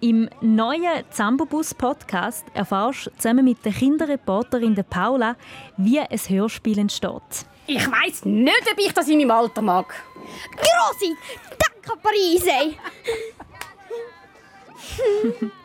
Im 0.01 0.29
neuen 0.41 1.05
Zambobus-Podcast 1.11 2.45
erfährst 2.55 3.07
du 3.07 3.11
zusammen 3.17 3.45
mit 3.45 3.65
der 3.65 3.73
Kinderreporterin 3.73 4.75
der 4.75 4.85
Paula, 4.85 5.35
wie 5.77 5.99
ein 5.99 6.19
Hörspiel 6.29 6.79
entsteht. 6.79 7.47
Ich 7.67 7.85
weiss 7.91 8.25
nicht, 8.25 8.71
ob 8.71 8.79
ich 8.79 8.93
das 8.93 9.09
in 9.09 9.19
meinem 9.19 9.33
Alter 9.33 9.61
mag. 9.61 9.93
Grossi, 10.57 11.17
danke 11.59 11.99
Parise! 12.01 12.77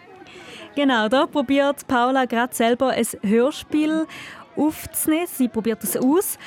Genau, 0.75 1.07
da 1.07 1.27
probiert 1.27 1.85
Paula 1.85 2.25
gerade 2.25 2.55
selber 2.55 2.89
ein 2.89 3.05
Hörspiel 3.21 4.07
aufzunehmen. 4.55 5.27
Sie 5.31 5.47
probiert 5.47 5.83
es 5.83 5.95
aus. 5.95 6.39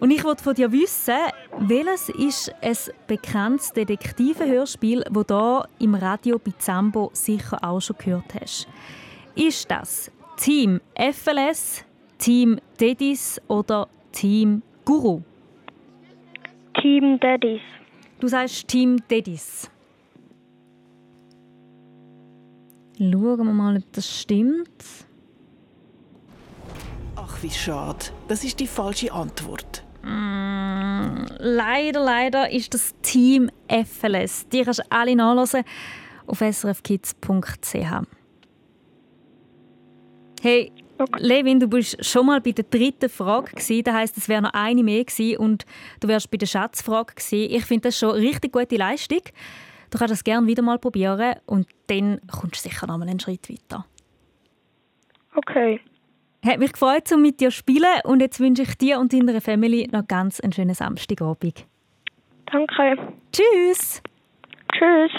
Und 0.00 0.10
ich 0.10 0.24
wollte 0.24 0.42
von 0.42 0.54
dir 0.54 0.72
wissen, 0.72 1.14
welches 1.58 2.08
ist 2.08 2.54
ein 2.62 2.76
bekanntes 3.06 3.70
Detektivenhörspiel, 3.72 5.04
das 5.10 5.26
du 5.26 5.62
im 5.78 5.94
Radio 5.94 6.38
bei 6.38 6.52
Zambo 6.58 7.10
sicher 7.12 7.58
auch 7.62 7.80
schon 7.80 7.96
gehört 7.98 8.34
hast? 8.40 8.66
Ist 9.34 9.70
das 9.70 10.10
Team 10.38 10.80
FLS, 10.96 11.84
Team 12.16 12.58
Dedis 12.80 13.40
oder 13.46 13.88
Team 14.10 14.62
Guru? 14.86 15.20
Team 16.80 17.20
Daddies. 17.20 17.60
Du 18.20 18.26
sagst 18.26 18.68
Team 18.68 18.96
Dedis. 19.10 19.70
Schauen 22.96 23.12
wir 23.12 23.44
mal, 23.44 23.76
ob 23.76 23.92
das 23.92 24.08
stimmt. 24.08 24.82
Ach, 27.16 27.42
wie 27.42 27.50
schade. 27.50 28.06
Das 28.28 28.44
ist 28.44 28.60
die 28.60 28.66
falsche 28.66 29.12
Antwort. 29.12 29.84
Mm, 30.10 31.26
leider, 31.38 32.00
leider 32.02 32.50
ist 32.50 32.74
das 32.74 32.94
Team 33.02 33.50
FLS. 33.68 34.48
Die 34.48 34.62
kannst 34.62 34.80
du 34.80 34.84
alle 34.90 35.14
nachlesen 35.14 35.62
auf 36.26 36.38
srfkids.ch. 36.38 37.76
Hey, 40.42 40.72
Levin, 41.18 41.60
du 41.60 41.68
bist 41.68 42.04
schon 42.04 42.26
mal 42.26 42.40
bei 42.40 42.52
der 42.52 42.64
dritten 42.64 43.08
Frage 43.08 43.52
gewesen. 43.52 43.84
Das 43.84 43.94
heisst, 43.94 44.16
es 44.16 44.28
wäre 44.28 44.42
noch 44.42 44.52
eine 44.52 44.82
mehr 44.82 45.04
gewesen 45.04 45.38
und 45.38 45.64
du 46.00 46.08
wärst 46.08 46.30
bei 46.30 46.36
der 46.36 46.46
Schatzfrage 46.46 47.14
gewesen. 47.14 47.54
Ich 47.54 47.64
finde 47.64 47.88
das 47.88 47.98
schon 47.98 48.14
eine 48.14 48.20
richtig 48.20 48.52
gute 48.52 48.76
Leistung. 48.76 49.22
Du 49.90 49.98
kannst 49.98 50.12
das 50.12 50.24
gerne 50.24 50.46
wieder 50.46 50.62
mal 50.62 50.78
probieren 50.78 51.36
und 51.46 51.68
dann 51.86 52.20
kommst 52.30 52.64
du 52.64 52.68
sicher 52.68 52.86
noch 52.86 52.98
mal 52.98 53.08
einen 53.08 53.20
Schritt 53.20 53.48
weiter. 53.48 53.86
Okay. 55.34 55.80
Hat 56.44 56.58
mich 56.58 56.72
gefreut, 56.72 57.10
um 57.12 57.22
mit 57.22 57.40
dir 57.40 57.50
zu 57.50 57.56
spielen 57.56 58.00
und 58.04 58.20
jetzt 58.20 58.40
wünsche 58.40 58.62
ich 58.62 58.74
dir 58.78 58.98
und 58.98 59.12
deiner 59.12 59.40
Family 59.40 59.88
noch 59.92 60.06
ganz 60.06 60.40
einen 60.40 60.52
schönen 60.52 60.74
Samstagabend. 60.74 61.66
Danke. 62.50 62.96
Tschüss. 63.32 64.02
Tschüss. 64.72 65.12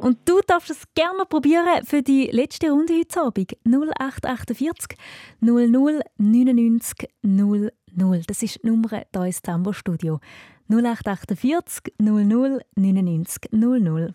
Und 0.00 0.18
du 0.26 0.40
darfst 0.46 0.70
es 0.70 0.84
gerne 0.94 1.24
probieren 1.28 1.84
für 1.84 2.02
die 2.02 2.28
letzte 2.32 2.70
Runde 2.70 2.94
heute 2.94 3.20
Abend. 3.20 3.56
0848 3.66 4.96
00 5.40 6.00
99 6.18 7.08
00. 7.22 7.72
Das 8.26 8.42
ist 8.42 8.62
die 8.62 8.66
Nummer 8.68 8.88
hier 8.88 9.24
ins 9.24 9.42
Tambo 9.42 9.72
Studio. 9.72 10.20
0848 10.68 11.94
00 11.98 12.60
99 12.76 13.50
00. 13.52 14.14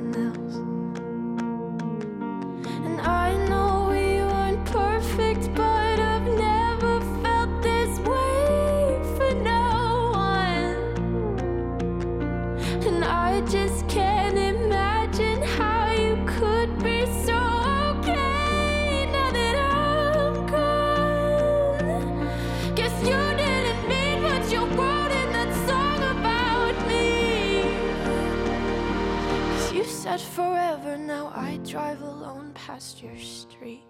said 30.17 30.19
forever, 30.19 30.97
now 30.97 31.31
I 31.33 31.57
drive 31.63 32.01
alone 32.01 32.51
past 32.53 33.01
your 33.01 33.17
street. 33.17 33.85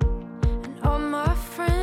And 0.00 0.80
all 0.84 1.00
my 1.00 1.34
friends 1.34 1.73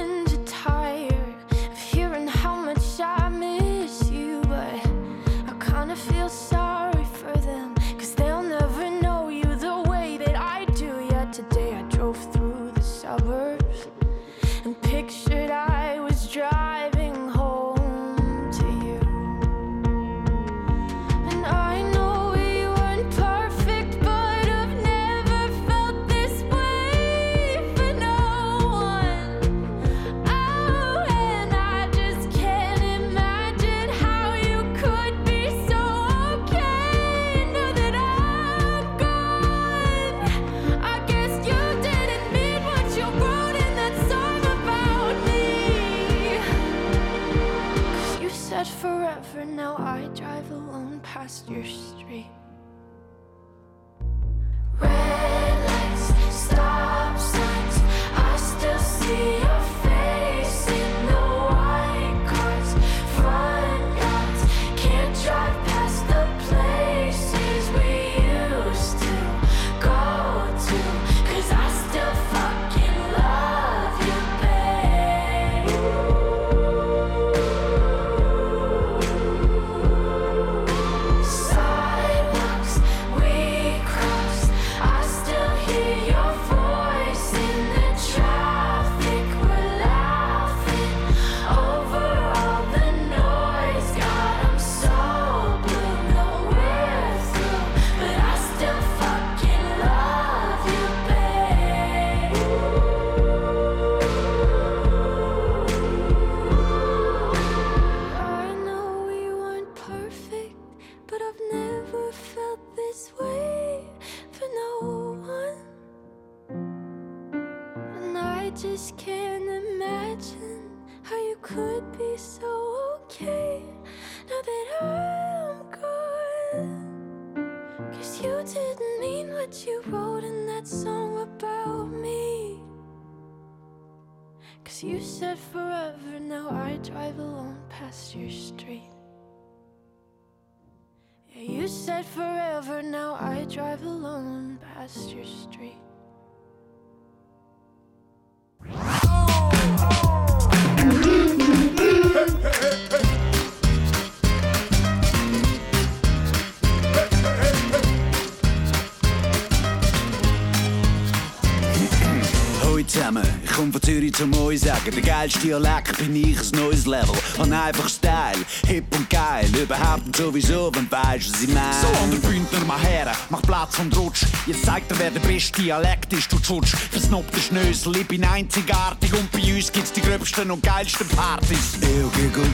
sagen, 164.82 164.96
der 164.96 165.04
geilste 165.04 165.40
Dialekt 165.40 165.98
bin 165.98 166.16
ich 166.16 166.38
ein 166.40 166.60
neues 166.60 166.86
Level. 166.86 167.16
Und 167.38 167.54
einfach 167.54 167.90
Style, 167.90 168.44
hip 168.68 168.86
und 168.96 169.10
geil, 169.10 169.50
überhaupt 169.62 170.06
nicht 170.08 170.18
sowieso, 170.18 170.72
wenn 170.74 170.90
weisst, 170.92 171.34
was 171.34 171.42
ich 171.42 171.50
mein. 171.50 171.74
So 171.82 171.88
an 172.04 172.12
der 172.12 172.28
Bündner 172.28 172.66
mal 172.66 172.80
her, 172.80 173.12
mach 173.30 173.42
Platz 173.42 173.80
und 173.80 173.96
rutsch. 173.98 174.26
Jetzt 174.46 174.66
zeigt 174.66 174.92
dir, 174.92 175.00
wer 175.00 175.12
der 175.12 175.20
beste 175.22 175.62
Dialekt 175.62 176.14
ist, 176.14 176.32
du 176.32 176.40
Tschutsch. 176.40 176.76
Versnobte 176.92 177.40
Schnösel, 177.40 177.96
ich 177.98 178.08
bin 178.08 178.24
einzigartig 178.24 179.14
und 179.14 179.32
bei 179.32 179.56
uns 179.56 179.72
gibt's 179.72 179.92
die 179.92 180.02
gröbsten 180.02 180.52
und 180.52 180.64
geilsten 180.64 181.08
Partys. 181.10 181.78
Eu 181.82 182.10
Giggle, 182.10 182.50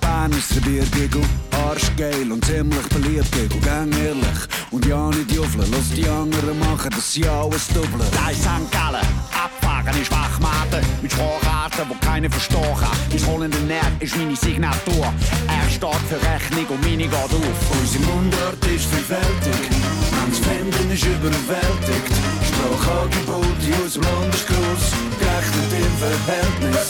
Bannister 0.00 0.60
Bier 0.60 0.84
Giggle, 0.92 1.22
arschgeil 1.64 2.30
und 2.30 2.44
ziemlich 2.44 2.86
beliebt 2.88 3.32
Giggle, 3.32 3.60
gang 3.60 3.94
ehrlich. 3.98 4.38
Und 4.70 4.86
ja 4.86 5.08
nicht 5.08 5.32
juffeln, 5.32 5.70
lass 5.72 5.90
die 5.90 6.08
anderen 6.08 6.58
machen, 6.58 6.90
dass 6.90 7.12
sie 7.12 7.26
alles 7.26 7.68
doppeln. 7.68 8.00
Ist 8.30 8.42
St. 8.42 8.70
Gallen, 8.70 9.06
abfahren 9.32 9.69
ist 9.88 10.10
Wachmaten 10.10 10.84
mit 11.00 11.12
Spracharten, 11.12 11.88
wo 11.88 11.94
keiner 12.04 12.30
verstehen 12.30 12.74
kann. 12.78 13.12
Ins 13.12 13.26
rollende 13.26 13.58
Nerv 13.60 13.90
ist 14.00 14.16
meine 14.16 14.36
Signatur. 14.36 15.12
Erst 15.48 15.76
steht 15.76 16.02
für 16.08 16.20
Rechnung 16.20 16.66
und 16.68 16.82
meine 16.82 17.04
geht 17.04 17.14
auf. 17.14 17.32
Unsere 17.80 18.04
Mundart 18.04 18.64
ist 18.66 18.86
vielfältig, 18.86 19.70
manches 20.10 20.38
Fremden 20.40 20.90
ist 20.90 21.04
überwältigt. 21.04 22.12
Sprachangebote 22.46 23.70
aus 23.84 23.92
dem 23.94 24.02
Land 24.02 24.34
ist 24.34 24.46
gross, 24.46 24.84
gerechnet 25.18 25.72
im 25.72 25.94
Verhältnis. 25.96 26.88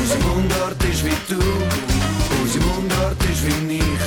Unsere 0.00 0.20
Mundart 0.28 0.84
ist 0.84 1.04
wie 1.04 1.18
du, 1.28 1.42
unsere 2.40 2.64
Mundart 2.66 3.22
ist 3.24 3.44
wie 3.44 3.76
ich. 3.78 4.04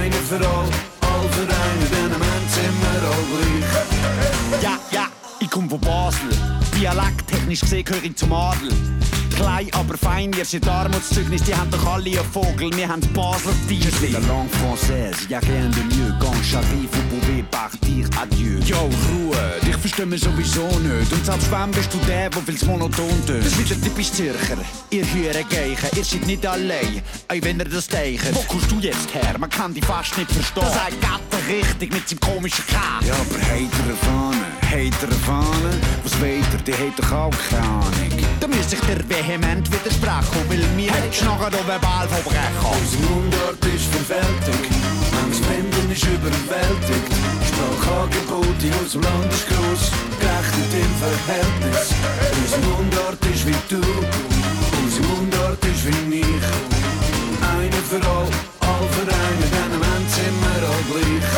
Eine 0.00 0.16
für 0.28 0.36
all, 0.36 0.68
all 1.02 1.28
für 1.32 1.42
einen, 1.42 1.90
denn 1.92 2.14
am 2.14 2.22
Ende 2.22 2.50
sind 2.54 2.76
wir 2.80 3.02
all 3.08 3.24
gleich. 3.30 4.62
Ja, 4.62 4.78
ja, 4.90 5.06
ich 5.38 5.50
komme 5.50 5.68
von 5.68 5.80
Basel. 5.80 6.30
Dialekttechnisch 6.80 7.60
gesehen 7.60 7.84
gehöre 7.84 8.04
ich 8.04 8.16
zum 8.16 8.32
Adel. 8.32 8.70
Klein, 9.36 9.68
aber 9.72 9.98
fein, 9.98 10.32
ihr 10.32 10.44
seid 10.46 10.66
Armutszeugnis, 10.66 11.42
die 11.42 11.54
haben 11.54 11.70
doch 11.70 11.86
alle 11.86 12.10
einen 12.10 12.32
Vogel, 12.32 12.70
wir 12.74 12.88
haben 12.88 13.02
Basler 13.12 13.52
Tiefel. 13.68 14.12
la 14.12 14.18
langue 14.20 14.48
française, 14.50 15.28
y 15.28 15.34
a 15.34 15.40
rien 15.40 15.70
de 15.70 15.82
mieux. 15.94 16.12
Quand 16.18 16.34
j'arrive, 16.42 16.88
vous 16.90 17.08
pouvez 17.10 17.42
partir, 17.50 18.08
adieu. 18.20 18.60
Yo, 18.64 18.76
Ruhe, 18.78 19.60
dich 19.62 19.76
verstehen 19.76 20.10
wir 20.10 20.18
sowieso 20.18 20.66
nicht. 20.80 21.12
Und 21.12 21.24
selbst 21.24 21.50
wenn 21.50 21.70
bist 21.70 21.92
du 21.92 21.98
der, 22.06 22.30
der 22.30 22.42
viel's 22.42 22.64
monoton 22.64 23.08
tönt. 23.26 23.44
Das 23.44 23.52
ist 23.52 23.58
wieder 23.58 23.80
typisch 23.82 24.12
Zürcher. 24.12 24.58
Ihr 24.90 25.04
hören 25.04 25.44
Geichen, 25.50 25.96
ihr 25.96 26.04
seid 26.04 26.26
nicht 26.26 26.46
allein, 26.46 27.02
auch 27.28 27.42
wenn 27.42 27.58
ihr 27.58 27.64
das 27.66 27.88
teichen. 27.88 28.34
Wo 28.34 28.40
kommst 28.48 28.70
du 28.70 28.78
jetzt 28.80 29.14
her? 29.14 29.36
Man 29.38 29.50
kann 29.50 29.72
dich 29.74 29.84
fast 29.84 30.16
nicht 30.18 30.30
verstehen. 30.32 30.64
Das 30.64 30.74
sagt 30.74 31.00
Gatter 31.00 31.46
richtig 31.48 31.92
mit 31.92 32.08
seinem 32.08 32.20
komischen 32.20 32.64
Käse. 32.66 33.08
Ja, 33.08 33.14
aber 33.14 33.40
heitere 33.40 33.96
Fahne, 34.02 34.39
heitere 34.70 35.12
Fahne, 35.26 35.72
was 36.04 36.14
weiter, 36.20 36.62
die 36.64 36.72
hat 36.72 36.96
doch 36.96 37.12
auch 37.12 37.34
keine 37.50 37.62
Ahnung. 37.62 38.10
Da 38.38 38.46
müsste 38.46 38.76
ich 38.76 38.82
dir 38.82 39.02
vehement 39.08 39.66
widersprechen, 39.72 40.40
weil 40.48 40.62
mir 40.76 40.92
hättest 40.92 41.22
du 41.22 41.24
nachher 41.26 41.50
noch 41.50 41.66
verbal 41.66 42.06
verbrechen. 42.08 42.62
Unsere 42.62 43.02
Mundart 43.10 43.64
ist 43.66 43.86
vielfältig, 43.90 44.62
manches 45.10 45.40
Fremden 45.44 45.90
ist 45.90 46.06
überwältigt. 46.06 47.10
Sprachangebote 47.50 48.68
aus 48.78 48.92
dem 48.92 49.02
Land 49.02 49.32
ist 49.32 49.48
gross, 49.48 49.90
gerechnet 50.22 50.72
im 50.86 50.94
Verhältnis. 51.02 51.90
Unsere 52.38 52.60
Mundart 52.70 53.22
ist 53.26 53.46
wie 53.46 53.60
du, 53.68 53.82
unsere 54.82 55.06
Mundart 55.08 55.64
ist 55.66 55.84
wie 55.86 56.20
ich. 56.20 56.46
Eine 57.42 57.80
für 57.90 58.02
all, 58.06 58.28
all 58.60 58.86
für 58.94 59.02
einen, 59.02 59.50
denn 59.50 59.72
am 59.74 59.82
Ende 59.82 60.10
sind 60.14 60.38
wir 60.40 60.62
all 60.70 60.82
gleich. 60.88 61.30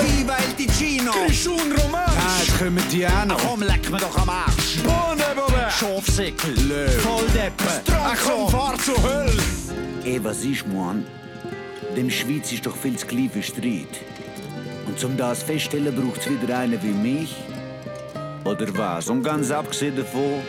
Viva 0.00 0.36
il 0.46 0.54
Ticino! 0.54 1.12
Grischun 1.26 1.72
romantisch! 1.72 2.15
Kommen 2.58 2.82
die 2.90 3.06
auch 3.06 3.26
noch. 3.26 3.38
Komm, 3.38 3.62
leck 3.62 3.90
mir 3.90 3.98
doch 3.98 4.16
am 4.16 4.30
Arsch. 4.30 4.78
Bohne, 4.82 5.24
Bube! 5.34 5.66
Schafsäckel, 5.70 6.56
Volldeppen. 7.00 7.66
Ach 7.92 8.16
komm, 8.24 8.48
fahr 8.48 8.78
zur 8.78 9.02
Hölle! 9.02 9.42
Ey, 10.04 10.22
was 10.24 10.42
ist, 10.42 10.66
Mann? 10.66 11.04
Dem 11.94 12.10
Schweiz 12.10 12.52
ist 12.52 12.64
doch 12.64 12.76
viel 12.76 12.96
zu 12.96 13.06
klein 13.06 13.30
für 13.30 13.42
Streit. 13.42 14.00
Und 14.86 14.98
zum 14.98 15.16
das 15.16 15.42
feststellen 15.42 15.94
braucht's 15.94 16.28
wieder 16.30 16.58
einen 16.58 16.82
wie 16.82 16.92
mich? 16.92 17.36
Oder 18.44 18.66
was? 18.78 19.08
Und 19.08 19.22
ganz 19.22 19.50
abgesehen 19.50 19.96
davon, 19.96 20.40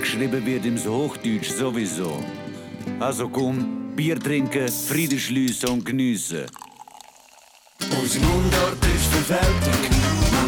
geschrieben 0.00 0.44
wird 0.46 0.66
im 0.66 0.78
Hochdeutsch 0.78 1.50
sowieso. 1.50 2.22
Also 3.00 3.28
komm, 3.28 3.92
Bier 3.96 4.20
trinken, 4.20 4.68
Frieden 4.68 5.18
schliessen 5.18 5.68
und 5.70 5.84
geniessen. 5.84 6.46
Unsere 8.00 8.24
Mundart 8.24 8.84
ist 8.94 9.06
vielfältig, 9.06 9.90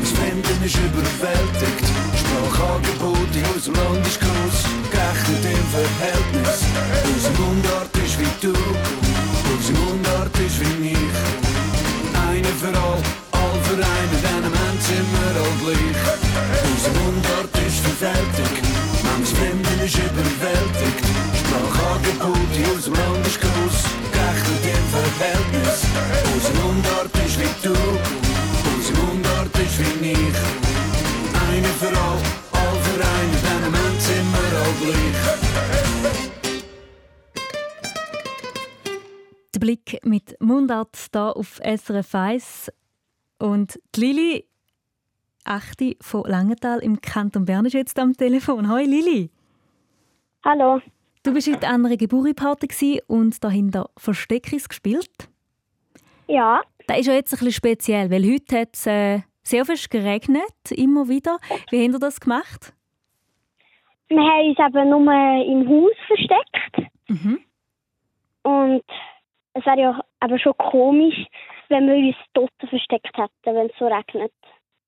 manches 0.02 0.18
Fremden 0.18 0.64
ist 0.64 0.76
überwältigt. 0.76 1.86
Sprachangebote 2.18 3.40
aus 3.54 3.64
dem 3.64 3.74
Land 3.74 4.06
ist 4.06 4.20
gross, 4.20 4.58
gerechnet 4.90 5.44
im 5.44 5.66
Verhältnis. 5.70 6.60
Unsere 7.06 7.34
Mundart 7.42 7.96
ist 8.04 8.18
wie 8.18 8.34
du, 8.40 8.52
unsere 9.52 9.78
Mundart 9.78 10.38
ist 10.38 10.60
wie 10.60 10.90
ich. 10.90 11.18
Eine 12.28 12.48
für 12.60 12.74
all, 12.74 13.02
all 13.32 13.56
für 13.62 13.78
einen, 13.78 14.18
denn 14.22 14.44
am 14.44 14.54
Ende 14.66 14.82
sind 14.82 15.06
wir 15.12 15.34
all 15.42 15.54
gleich. 15.62 16.02
Unsere 16.66 16.94
Mundart 16.98 17.52
ist 17.66 17.78
vielfältig, 17.84 18.52
manches 19.04 19.32
Fremden 19.38 19.78
ist 19.84 19.98
überwältigt. 19.98 21.04
Sprachangebote 21.38 22.60
aus 22.74 22.84
dem 22.84 22.94
Land 22.94 23.26
ist 23.26 23.40
gross, 23.40 23.78
gerechnet 24.10 24.64
im 24.66 24.84
Verhältnis. 24.94 25.78
Unsere 26.34 26.54
Mundart 26.58 27.12
ist 27.24 27.38
wie 27.38 27.54
du, 27.62 28.21
ist 29.72 30.02
wie 30.02 30.12
ich. 30.12 30.18
Eine 31.48 31.66
für 31.66 31.88
all, 31.88 32.20
all 32.52 32.76
für 32.84 33.00
einen, 33.04 33.32
denn 33.42 33.64
am 33.64 33.74
Ende 33.74 34.00
sind 34.00 34.26
wir 34.32 34.58
all 34.60 34.72
gleich. 34.80 35.18
Der 39.54 39.60
Blick 39.60 40.00
mit 40.04 40.36
Mundart 40.40 40.96
hier 41.12 41.36
auf 41.36 41.60
SRF 41.64 42.14
1. 42.14 42.72
Und 43.38 43.80
die 43.94 44.00
Lili, 44.00 44.48
Achte 45.44 45.96
von 46.00 46.24
Langenthal 46.24 46.80
im 46.80 47.00
Kanton 47.00 47.44
Bern, 47.44 47.66
ist 47.66 47.72
jetzt 47.72 47.98
am 47.98 48.16
Telefon. 48.16 48.70
Hoi 48.70 48.84
Lili. 48.84 49.30
Hallo. 50.44 50.80
Du 51.22 51.32
bist 51.32 51.48
heute 51.48 51.68
an 51.68 51.86
einer 51.86 51.96
Geburtstagsparty 51.96 53.02
und 53.06 53.42
dahinter 53.42 53.90
Versteckis 53.96 54.68
gespielt. 54.68 55.28
Ja. 56.26 56.62
Das 56.86 56.98
ist 56.98 57.06
ja 57.06 57.14
jetzt 57.14 57.32
ein 57.32 57.38
bisschen 57.38 57.52
speziell, 57.52 58.10
weil 58.10 58.24
heute 58.24 58.60
hat 58.60 58.70
es 58.74 58.86
äh, 58.86 59.20
sehr 59.42 59.64
fest 59.64 59.90
geregnet, 59.90 60.70
immer 60.70 61.08
wieder. 61.08 61.38
Wie 61.70 61.82
habt 61.82 61.94
ihr 61.94 61.98
das 61.98 62.20
gemacht? 62.20 62.72
Wir 64.08 64.20
haben 64.20 64.48
uns 64.48 64.58
eben 64.58 64.90
nur 64.90 65.00
im 65.46 65.68
Haus 65.68 65.96
versteckt. 66.06 66.92
Mhm. 67.08 67.38
Und 68.42 68.84
es 69.54 69.66
wäre 69.66 69.80
ja 69.80 70.00
eben 70.24 70.38
schon 70.38 70.56
komisch, 70.56 71.26
wenn 71.68 71.86
wir 71.86 71.94
uns 71.94 72.16
dort 72.34 72.52
versteckt 72.68 73.16
hätten, 73.16 73.56
wenn 73.56 73.66
es 73.66 73.72
so 73.78 73.86
regnet. 73.86 74.32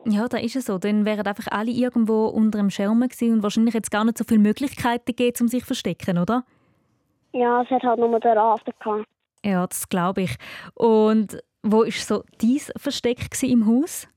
Ja, 0.07 0.29
da 0.29 0.37
ist 0.37 0.57
es 0.57 0.67
so. 0.67 0.79
Dann 0.79 1.07
wären 1.07 1.27
einfach 1.27 1.51
alle 1.51 1.71
irgendwo 1.71 2.27
unter 2.27 2.59
dem 2.59 2.71
Schirm 2.71 3.01
gewesen 3.01 3.33
und 3.33 3.43
wahrscheinlich 3.43 3.75
jetzt 3.75 3.91
gar 3.91 4.05
nicht 4.05 4.19
so 4.19 4.25
viele 4.25 4.41
Möglichkeiten 4.41 5.07
gegeben, 5.07 5.37
um 5.41 5.49
sich 5.49 5.61
zu 5.61 5.69
verstecken, 5.69 6.19
oder? 6.19 6.45
Ja, 7.33 7.63
es 7.63 7.71
hat 7.71 7.83
halt 7.83 7.99
nur 7.99 8.21
den 8.21 8.39
Rasen 8.39 8.73
gehabt. 8.79 9.09
Ja, 9.45 9.67
das 9.67 9.89
glaube 9.89 10.23
ich. 10.23 10.37
Und 10.75 11.39
wo 11.63 11.79
war 11.79 11.91
so 11.91 12.23
dein 12.41 12.59
Versteck 12.77 13.43
im 13.43 13.67
Haus? 13.67 14.09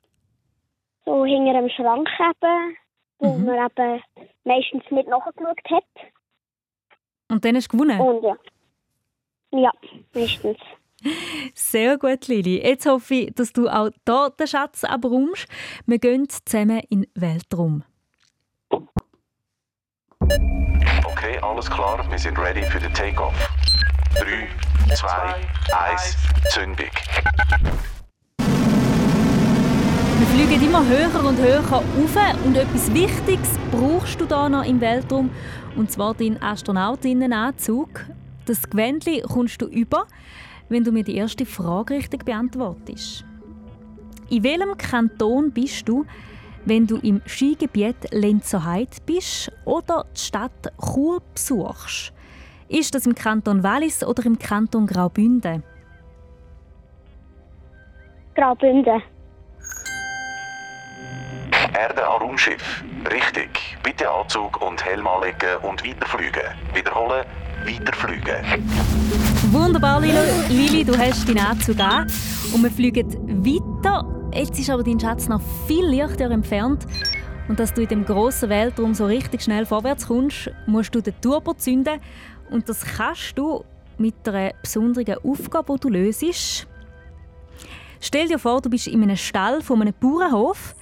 So 1.08 1.24
hinter 1.24 1.52
einem 1.58 1.70
Schrank 1.70 2.10
eben, 2.20 2.78
wo 3.20 3.38
Mhm. 3.38 3.46
man 3.46 3.66
eben 3.70 4.04
meistens 4.44 4.84
nicht 4.92 5.08
nachgeschaut 5.08 5.58
hat. 5.72 5.84
Und 7.30 7.46
dann 7.46 7.56
hast 7.56 7.70
du 7.72 7.78
gewonnen? 7.78 7.98
Und 8.02 8.24
ja. 8.24 8.36
Ja, 9.52 9.72
meistens. 10.14 10.58
Sehr 11.54 11.98
gut, 11.98 12.28
Lili. 12.28 12.62
Jetzt 12.62 12.86
hoffe 12.88 13.14
ich, 13.14 13.34
dass 13.36 13.54
du 13.54 13.70
auch 13.70 13.90
hier 14.06 14.30
den 14.38 14.48
Schatz 14.48 14.84
abräumst. 14.84 15.48
Wir 15.86 15.98
gehen 16.00 16.28
zusammen 16.28 16.82
in 16.90 17.04
den 17.04 17.12
Weltraum. 17.16 17.84
Okay, 20.20 21.40
alles 21.42 21.72
klar, 21.72 22.06
wir 22.12 22.18
sind 22.18 22.38
ready 22.38 22.64
für 22.64 22.80
den 22.80 22.94
Takeoff. 22.94 23.34
3, 24.20 24.50
2, 24.94 25.36
1, 25.74 26.18
Zündung. 26.50 26.90
Wir 30.20 30.26
fliegen 30.26 30.64
immer 30.64 30.84
höher 30.84 31.24
und 31.24 31.38
höher 31.38 31.60
auf 31.60 32.44
und 32.44 32.58
etwas 32.58 32.92
Wichtiges 32.92 33.52
brauchst 33.72 34.20
du 34.20 34.26
da 34.26 34.50
noch 34.50 34.66
im 34.66 34.82
Weltraum 34.82 35.30
und 35.76 35.92
zwar 35.92 36.16
deinen 36.16 36.42
Astronautinnenanzug. 36.42 38.08
Das 38.48 38.68
Gewändli 38.68 39.22
kommst 39.22 39.62
du 39.62 39.68
über, 39.68 40.08
wenn 40.70 40.84
du 40.84 40.92
mir 40.92 41.04
die 41.04 41.18
erste 41.18 41.46
Frage 41.46 41.94
richtig 41.94 42.26
beantwortest. 42.26 43.26
In 44.32 44.44
welchem 44.44 44.76
Kanton 44.76 45.52
bist 45.52 45.88
du, 45.88 46.04
wenn 46.66 46.88
du 46.88 46.98
im 46.98 47.22
Skigebiet 47.28 48.12
Lenzerheide 48.12 48.98
bist 49.06 49.52
oder 49.66 50.08
die 50.16 50.20
Stadt 50.20 50.74
Chur 50.84 51.22
besuchst? 51.32 52.12
Ist 52.70 52.96
das 52.96 53.06
im 53.06 53.14
Kanton 53.14 53.62
Wallis 53.62 54.04
oder 54.04 54.26
im 54.26 54.40
Kanton 54.40 54.88
Graubünden? 54.88 55.62
Graubünden. 58.34 59.04
Erde 61.78 62.08
an 62.08 62.22
Raumschiff. 62.22 62.84
Richtig. 63.12 63.78
Bitte 63.84 64.10
Anzug 64.10 64.60
und 64.62 64.84
Helm 64.84 65.06
anlegen 65.08 65.58
und 65.62 65.86
weiterfliegen. 65.86 66.42
Wiederholen, 66.74 67.24
weiterfliegen. 67.66 68.68
Wunderbar, 69.52 70.02
Lilo. 70.02 70.20
Lili, 70.50 70.84
du 70.84 70.98
hast 70.98 71.30
deinen 71.30 71.46
Anzug 71.46 71.80
an 71.80 72.12
und 72.54 72.64
wir 72.64 72.72
fliegen 72.72 73.08
weiter. 73.46 74.06
Jetzt 74.34 74.58
ist 74.60 74.70
aber 74.72 74.84
dein 74.84 75.00
Schatz 75.00 75.28
noch 75.28 75.42
viel 75.68 75.86
Lichtjahr 75.86 76.32
entfernt. 76.32 76.88
Und 77.48 77.60
dass 77.60 77.74
du 77.74 77.82
in 77.82 77.88
dem 77.88 78.06
grossen 78.06 78.50
Weltraum 78.50 78.94
so 78.94 79.06
richtig 79.06 79.44
schnell 79.44 79.66
vorwärts 79.66 80.08
kommst, 80.08 80.50
musst 80.66 80.96
du 80.96 81.02
den 81.02 81.14
Turbo 81.22 81.54
zünden. 81.54 82.00
Und 82.50 82.68
das 82.68 82.84
kannst 82.84 83.38
du 83.38 83.64
mit 84.00 84.28
einer 84.28 84.52
besonderen 84.62 85.18
Aufgabe, 85.24 85.76
die 85.76 85.80
du 85.80 85.90
löst. 85.90 86.68
Stell 88.00 88.28
dir 88.28 88.40
vor, 88.40 88.62
du 88.62 88.70
bist 88.70 88.88
in 88.88 89.04
einem 89.04 89.16
Stall 89.16 89.62
von 89.62 89.82
einem 89.82 89.94
Bauernhof. 90.00 90.76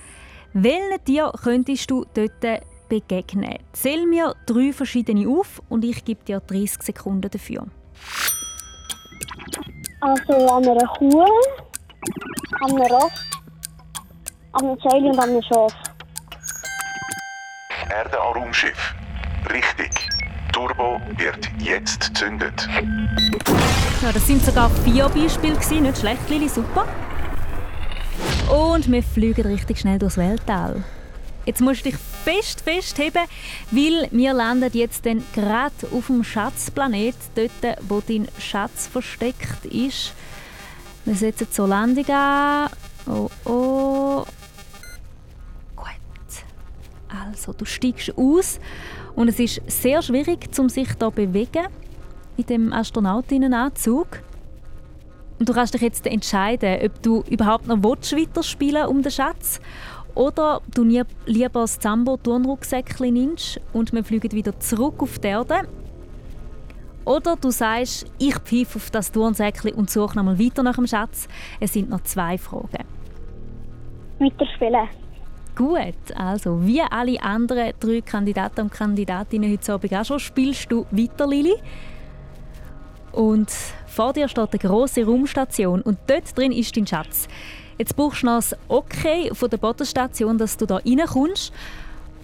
Welchen 0.57 1.03
Tier 1.03 1.33
könntest 1.43 1.91
du 1.91 2.05
dort 2.13 2.63
begegnen? 2.87 3.59
Zähl 3.73 4.07
mir 4.07 4.33
drei 4.45 4.71
verschiedene 4.71 5.27
auf 5.27 5.61
und 5.67 5.83
ich 5.83 6.05
gebe 6.05 6.23
dir 6.23 6.39
30 6.39 6.81
Sekunden 6.81 7.29
dafür. 7.29 7.67
Also 9.99 10.47
an 10.47 10.65
einer 10.65 10.87
Kuh, 10.97 11.25
an 12.61 12.71
einem 12.71 12.89
Ross, 12.89 13.11
an 14.53 14.65
einem 14.65 14.79
Säule 14.79 15.09
und 15.09 15.19
an 15.19 15.29
einem 15.29 15.41
Schaf. 15.41 15.73
Erde 17.89 18.21
an 18.21 18.41
Raumschiff. 18.41 18.95
Richtig. 19.51 20.07
Turbo 20.53 21.01
wird 21.17 21.49
jetzt 21.59 22.13
gezündet. 22.13 22.65
Ja, 24.01 24.13
das 24.13 24.25
sind 24.25 24.41
sogar 24.41 24.69
vier 24.85 25.09
Beispiele, 25.09 25.57
nicht 25.81 25.97
schlecht, 25.97 26.29
Lili, 26.29 26.47
super. 26.47 26.87
Und 28.49 28.91
wir 28.91 29.01
fliegen 29.01 29.47
richtig 29.47 29.79
schnell 29.79 29.97
durchs 29.97 30.17
Weltall. 30.17 30.83
Jetzt 31.45 31.61
musst 31.61 31.85
du 31.85 31.89
dich 31.89 31.99
fest 32.23 32.61
festheben, 32.61 33.23
weil 33.71 34.07
wir 34.11 34.33
landen 34.33 34.69
jetzt 34.73 35.05
dann 35.05 35.23
gerade 35.33 35.73
auf 35.91 36.07
dem 36.07 36.23
Schatzplanet, 36.23 37.15
dort, 37.35 37.77
wo 37.87 38.01
dein 38.01 38.27
Schatz 38.39 38.87
versteckt 38.87 39.65
ist. 39.65 40.13
Wir 41.05 41.15
setzen 41.15 41.51
zur 41.51 41.67
Landung 41.67 42.07
an. 42.09 42.69
Oh, 43.07 43.29
oh. 43.45 44.25
Gut. 45.75 45.87
Also, 47.07 47.53
du 47.53 47.65
steigst 47.65 48.17
aus 48.17 48.59
und 49.15 49.27
es 49.27 49.39
ist 49.39 49.61
sehr 49.67 50.01
schwierig, 50.01 50.49
sich 50.51 50.87
da 50.95 51.09
zu 51.09 51.11
bewegen 51.11 51.67
in 52.37 52.45
dem 52.45 52.73
Astronautinnenanzug. 52.73 54.07
Und 55.39 55.49
du 55.49 55.53
kannst 55.53 55.73
dich 55.73 55.81
jetzt 55.81 56.07
entscheiden, 56.07 56.79
ob 56.83 57.01
du 57.01 57.23
überhaupt 57.29 57.67
noch 57.67 57.83
weiterspielen 57.83 58.87
um 58.87 59.01
den 59.01 59.11
Schatz 59.11 59.59
oder 60.15 60.61
du 60.73 60.83
lieber 60.83 61.61
das 61.61 61.77
Zambo-Turnrucksäckchen 61.79 63.13
nimmst 63.13 63.59
und 63.73 63.91
wir 63.91 64.03
fliegen 64.03 64.31
wieder 64.31 64.57
zurück 64.59 65.03
auf 65.03 65.19
die 65.19 65.27
Erde. 65.27 65.67
Oder 67.03 67.35
du 67.35 67.51
sagst, 67.51 68.07
ich 68.17 68.35
pfeife 68.35 68.77
auf 68.77 68.89
das 68.89 69.11
Turnsäckchen 69.11 69.73
und 69.73 69.89
suche 69.89 70.15
nochmal 70.15 70.39
weiter 70.39 70.63
nach 70.63 70.75
dem 70.75 70.87
Schatz. 70.87 71.27
Es 71.59 71.73
sind 71.73 71.89
noch 71.89 72.01
zwei 72.01 72.37
Fragen. 72.37 72.85
Weiterspielen. 74.19 74.87
Gut, 75.55 76.15
also 76.15 76.65
wie 76.65 76.81
alle 76.81 77.21
anderen 77.21 77.73
drei 77.79 78.01
Kandidaten 78.01 78.61
und 78.61 78.71
Kandidatinnen 78.71 79.51
heute 79.51 79.73
Abend 79.73 79.93
auch 79.93 80.05
schon, 80.05 80.19
spielst 80.19 80.71
du 80.71 80.85
weiter, 80.91 81.27
Lili. 81.27 81.55
Und 83.15 83.49
vor 83.87 84.11
dir 84.11 84.27
steht 84.27 84.49
eine 84.51 84.59
grosse 84.59 85.05
Raumstation 85.05 85.81
und 85.81 85.97
dort 86.07 86.37
drin 86.37 86.51
ist 86.51 86.75
dein 86.75 86.85
Schatz. 86.85 87.29
Jetzt 87.77 87.95
brauchst 87.95 88.23
du 88.23 88.25
noch 88.25 88.35
das 88.35 88.55
Okay 88.67 89.31
von 89.33 89.49
der 89.49 89.57
Bodenstation, 89.57 90.37
dass 90.37 90.57
du 90.57 90.65
da 90.65 90.77
reinkommst. 90.77 91.53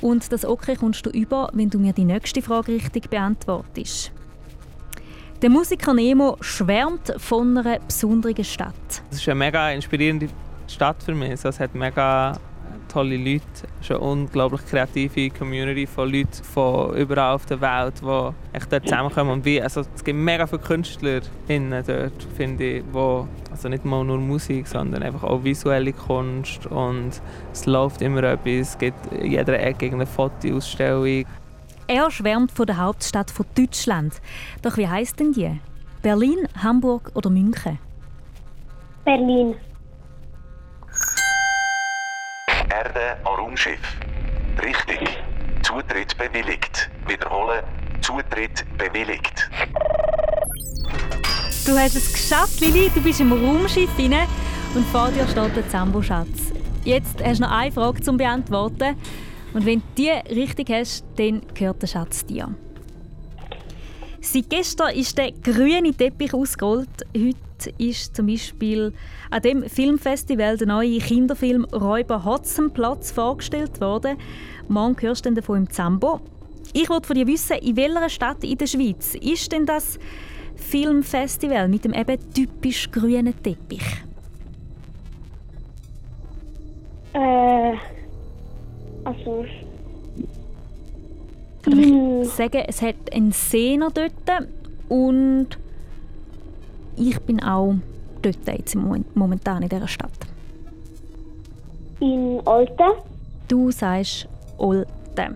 Und 0.02 0.32
das 0.34 0.44
Okay 0.46 0.76
kommst 0.76 1.06
du 1.06 1.10
über, 1.10 1.50
wenn 1.54 1.70
du 1.70 1.80
mir 1.80 1.94
die 1.94 2.04
nächste 2.04 2.42
Frage 2.42 2.74
richtig 2.74 3.10
beantwortest. 3.10 4.12
Der 5.42 5.50
Musiker 5.50 5.94
Nemo 5.94 6.38
schwärmt 6.42 7.14
von 7.18 7.58
einer 7.58 7.80
besonderen 7.80 8.44
Stadt. 8.44 8.74
Es 9.10 9.18
ist 9.18 9.30
eine 9.30 9.36
mega 9.36 9.72
inspirierende 9.72 10.28
Stadt 10.68 11.02
für 11.02 11.16
mich. 11.16 11.32
Also 11.32 11.50
es 11.50 11.60
hat 11.60 11.74
mega 11.74 12.38
tolle 12.92 13.18
Leute, 13.18 13.44
es 13.80 13.90
ist 13.90 13.92
eine 13.92 14.00
unglaublich 14.00 14.66
kreative 14.66 15.30
Community 15.30 15.88
von 15.88 16.12
Leuten 16.12 16.44
von 16.44 16.96
überall 16.96 17.36
auf 17.36 17.46
der 17.46 17.62
Welt, 17.62 17.94
die 18.02 18.58
echt 18.58 18.72
dort 18.72 18.88
zusammenkommen. 18.88 19.32
Und 19.32 19.46
wie, 19.46 19.62
also 19.62 19.82
es 19.82 20.04
gibt 20.04 20.20
mega 20.20 20.46
viele 20.46 20.62
KünstlerInnen 20.62 21.84
dort, 21.86 22.28
finde 22.36 22.64
ich, 22.64 22.84
wo 22.92 23.28
also 23.50 23.70
nicht 23.70 23.86
mal 23.86 24.04
nur 24.04 24.18
Musik, 24.18 24.68
sondern 24.68 25.04
einfach 25.04 25.24
auch 25.24 25.44
visuelle 25.44 25.94
Kunst 25.94 26.66
und 26.68 27.22
es 27.54 27.66
läuft 27.66 28.02
immer 28.02 28.24
etwas, 28.24 28.72
es 28.72 28.78
gibt 28.78 29.14
in 29.14 29.32
jeder 29.32 29.60
Ecke 29.60 29.92
eine 29.92 30.06
Fotoausstellung. 30.06 31.26
Er 31.88 32.12
schwärmt 32.12 32.52
von 32.52 32.66
der 32.66 32.78
Hauptstadt 32.78 33.32
von 33.32 33.46
Deutschland. 33.56 34.22
Doch 34.62 34.78
wie 34.78 34.88
heißt 34.88 35.20
denn 35.20 35.34
die? 35.34 35.60
Berlin, 36.02 36.48
Hamburg 36.62 37.12
oder 37.16 37.30
München? 37.30 37.78
Berlin. 39.06 39.56
Erde 42.72 43.18
an 43.26 43.36
Raumschiff. 43.36 43.82
Richtig. 44.64 45.00
Zutritt 45.62 46.18
bewilligt. 46.18 46.90
Wiederholen. 47.06 47.64
Zutritt 48.00 48.64
bewilligt. 48.78 49.50
Du 51.66 51.78
hast 51.78 51.96
es 51.96 52.14
geschafft, 52.14 52.62
Lili. 52.62 52.90
Du 52.96 53.02
bist 53.02 53.20
im 53.20 53.34
Raumschiff 53.34 53.90
rein 54.00 54.26
und 54.74 54.86
vor 54.88 55.10
dir 55.10 55.28
steht 55.28 55.56
der 55.58 55.68
Zambo-Schatz. 55.70 56.54
Jetzt 56.86 57.22
hast 57.22 57.40
du 57.40 57.44
noch 57.44 57.52
eine 57.52 57.74
Frage 57.74 58.02
zum 58.02 58.16
Beantworten. 58.16 58.96
Und 59.54 59.66
wenn 59.66 59.80
du 59.80 59.86
die 59.98 60.34
richtig 60.34 60.70
hast, 60.70 61.04
dann 61.18 61.42
gehört 61.54 61.82
der 61.82 61.88
Schatz 61.88 62.26
dir. 62.26 62.56
Seit 64.22 64.50
gestern 64.50 64.96
ist 64.96 65.18
der 65.18 65.34
grüne 65.34 65.94
Teppich 65.94 66.34
ausgerollt. 66.34 66.88
Heute 67.14 67.36
ist 67.78 68.16
zum 68.16 68.28
Beispiel 68.28 68.94
an 69.30 69.42
dem 69.42 69.64
Filmfestival 69.64 70.58
der 70.58 70.68
neue 70.68 71.00
Kinderfilm 71.00 71.66
Räuber 71.66 72.26
Hotzenplatz 72.26 73.12
vorgestellt 73.12 73.82
worden. 73.82 74.18
Morgen 74.68 74.96
hörst 75.02 75.26
du 75.26 75.34
davon 75.34 75.58
im 75.58 75.70
Zambo. 75.70 76.22
Ich 76.74 76.90
wollte 76.90 77.08
von 77.08 77.16
dir 77.16 77.28
wissen, 77.28 77.58
in 77.58 77.76
welcher 77.76 78.10
Stadt 78.10 78.44
in 78.44 78.58
der 78.58 78.68
Schweiz 78.68 79.16
ist 79.16 79.52
denn 79.52 79.66
das 79.66 80.00
Filmfestival 80.56 81.68
mit 81.68 81.86
dem 81.86 81.94
eben 81.94 82.18
typisch 82.34 82.90
grünen 82.92 83.34
Teppich? 83.44 84.04
Äh. 87.14 87.74
Also. 89.04 89.46
Kann 91.64 91.80
ich 91.80 92.30
sagen, 92.30 92.64
es 92.68 92.82
hat 92.82 92.96
einen 93.12 93.34
noch 93.80 93.92
dort 93.92 94.48
und 94.90 95.48
ich 96.96 97.20
bin 97.22 97.42
auch 97.42 97.76
dort 98.22 98.38
jetzt 98.48 98.76
momentan 98.76 99.64
in 99.64 99.70
dieser 99.70 99.88
Stadt. 99.88 100.12
In 102.00 102.42
Olten? 102.46 102.92
Du 103.48 103.72
sagst 103.72 104.28
Olten. 104.58 105.36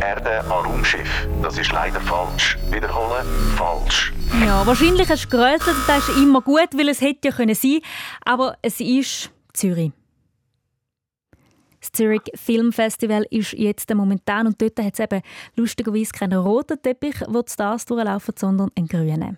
Erde 0.00 0.40
an 0.40 0.64
Raumschiff. 0.64 1.28
Das 1.42 1.58
ist 1.58 1.72
leider 1.72 2.00
falsch. 2.00 2.58
Wiederholen. 2.70 3.24
Falsch. 3.56 4.12
Ja, 4.44 4.66
wahrscheinlich 4.66 5.08
hast 5.08 5.24
du 5.26 5.28
gerötet, 5.28 5.74
das 5.86 6.08
ist 6.08 6.18
immer 6.18 6.40
gut, 6.40 6.68
weil 6.76 6.88
es 6.88 7.00
hätte 7.00 7.28
ja 7.28 7.34
können 7.34 7.54
sein 7.54 7.80
aber 8.24 8.56
es 8.62 8.80
ist 8.80 9.30
Zürich. 9.52 9.92
Das 11.84 11.92
Zurich 11.92 12.22
Film 12.34 12.72
Festival 12.72 13.26
ist 13.28 13.52
jetzt 13.52 13.92
momentan 13.94 14.46
und 14.46 14.62
dort 14.62 14.78
hat 14.78 14.94
es 14.94 15.00
eben 15.00 15.20
lustigerweise 15.54 16.12
keinen 16.12 16.38
roten 16.38 16.80
Teppich, 16.80 17.16
wo 17.28 17.42
die 17.42 17.52
Stars 17.52 17.84
durchlaufen, 17.84 18.32
sondern 18.38 18.70
einen 18.74 18.88
grünen. 18.88 19.36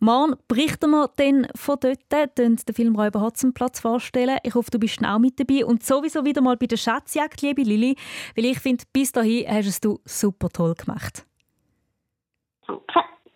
Morgen 0.00 0.34
berichten 0.48 0.90
wir 0.90 1.08
dann 1.14 1.46
von 1.54 1.76
dort, 1.78 2.38
den 2.38 2.58
Film 2.58 2.96
Räuber 2.96 3.20
Hotzenplatz 3.20 3.78
vorstellen. 3.78 4.38
Ich 4.42 4.56
hoffe, 4.56 4.72
du 4.72 4.80
bist 4.80 4.98
auch 5.04 5.20
mit 5.20 5.38
dabei 5.38 5.64
und 5.64 5.84
sowieso 5.84 6.24
wieder 6.24 6.40
mal 6.40 6.56
bei 6.56 6.66
der 6.66 6.76
Schatzjagd, 6.76 7.40
liebe 7.40 7.62
Lili, 7.62 7.94
weil 8.34 8.46
ich 8.46 8.58
finde, 8.58 8.82
bis 8.92 9.12
dahin 9.12 9.48
hast 9.48 9.68
es 9.68 9.80
du 9.80 10.00
super 10.04 10.48
toll 10.48 10.74
gemacht. 10.74 11.24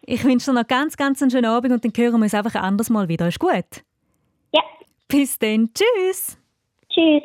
Ich 0.02 0.24
wünsche 0.24 0.50
dir 0.50 0.60
noch 0.60 0.66
ganz, 0.66 0.96
ganz 0.96 1.22
einen 1.22 1.30
schönen 1.30 1.46
Abend 1.46 1.72
und 1.72 1.84
dann 1.84 1.92
hören 1.96 2.18
wir 2.18 2.24
uns 2.24 2.34
einfach 2.34 2.56
ein 2.56 2.62
anderes 2.62 2.90
Mal 2.90 3.06
wieder. 3.06 3.28
Ist 3.28 3.38
gut? 3.38 3.84
Ja. 4.52 4.62
Bis 5.06 5.38
dann. 5.38 5.70
Tschüss. 5.72 6.39
Tschüss. 6.92 7.22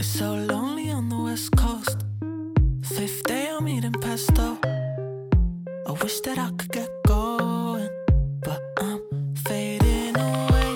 It's 0.00 0.18
so 0.18 0.34
lonely 0.34 0.90
on 0.90 1.08
the 1.10 1.20
west 1.22 1.50
coast. 1.56 1.98
Fifth 2.82 3.24
day 3.24 3.48
I'm 3.50 3.68
eating 3.68 3.92
pesto. 3.92 4.58
I 5.86 5.92
wish 6.02 6.20
that 6.20 6.38
I 6.38 6.50
could 6.56 6.72
get 6.72 6.90
going, 7.06 7.90
but 8.40 8.62
I'm 8.80 9.00
fading 9.44 10.16
away. 10.16 10.74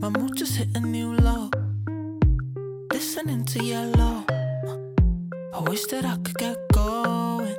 My 0.00 0.10
mood 0.10 0.36
just 0.36 0.56
hit 0.56 0.68
a 0.76 0.80
new 0.80 1.14
low. 1.16 1.50
Listening 2.92 3.44
to 3.46 3.64
yellow. 3.64 4.03
Wish 5.66 5.86
that 5.86 6.04
I 6.04 6.16
could 6.22 6.36
get 6.36 6.56
going, 6.72 7.56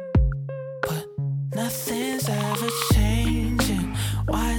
but 0.83 1.05
nothing's 1.55 2.29
ever 2.29 2.69
changing. 2.93 3.95
Why 4.27 4.53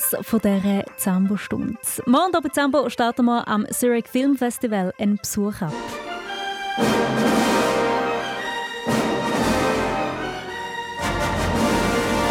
Abschluss 0.00 0.26
von 0.26 0.40
dieser 0.40 0.84
Zambo-Stunde. 0.96 1.76
Morgen 2.06 2.42
bei 2.42 2.48
Zambo 2.48 2.88
starten 2.88 3.26
wir 3.26 3.46
am 3.46 3.66
Zurich 3.70 4.08
Film 4.08 4.36
Festival 4.36 4.92
einen 4.98 5.16
Besuch 5.16 5.60
ab. 5.60 5.72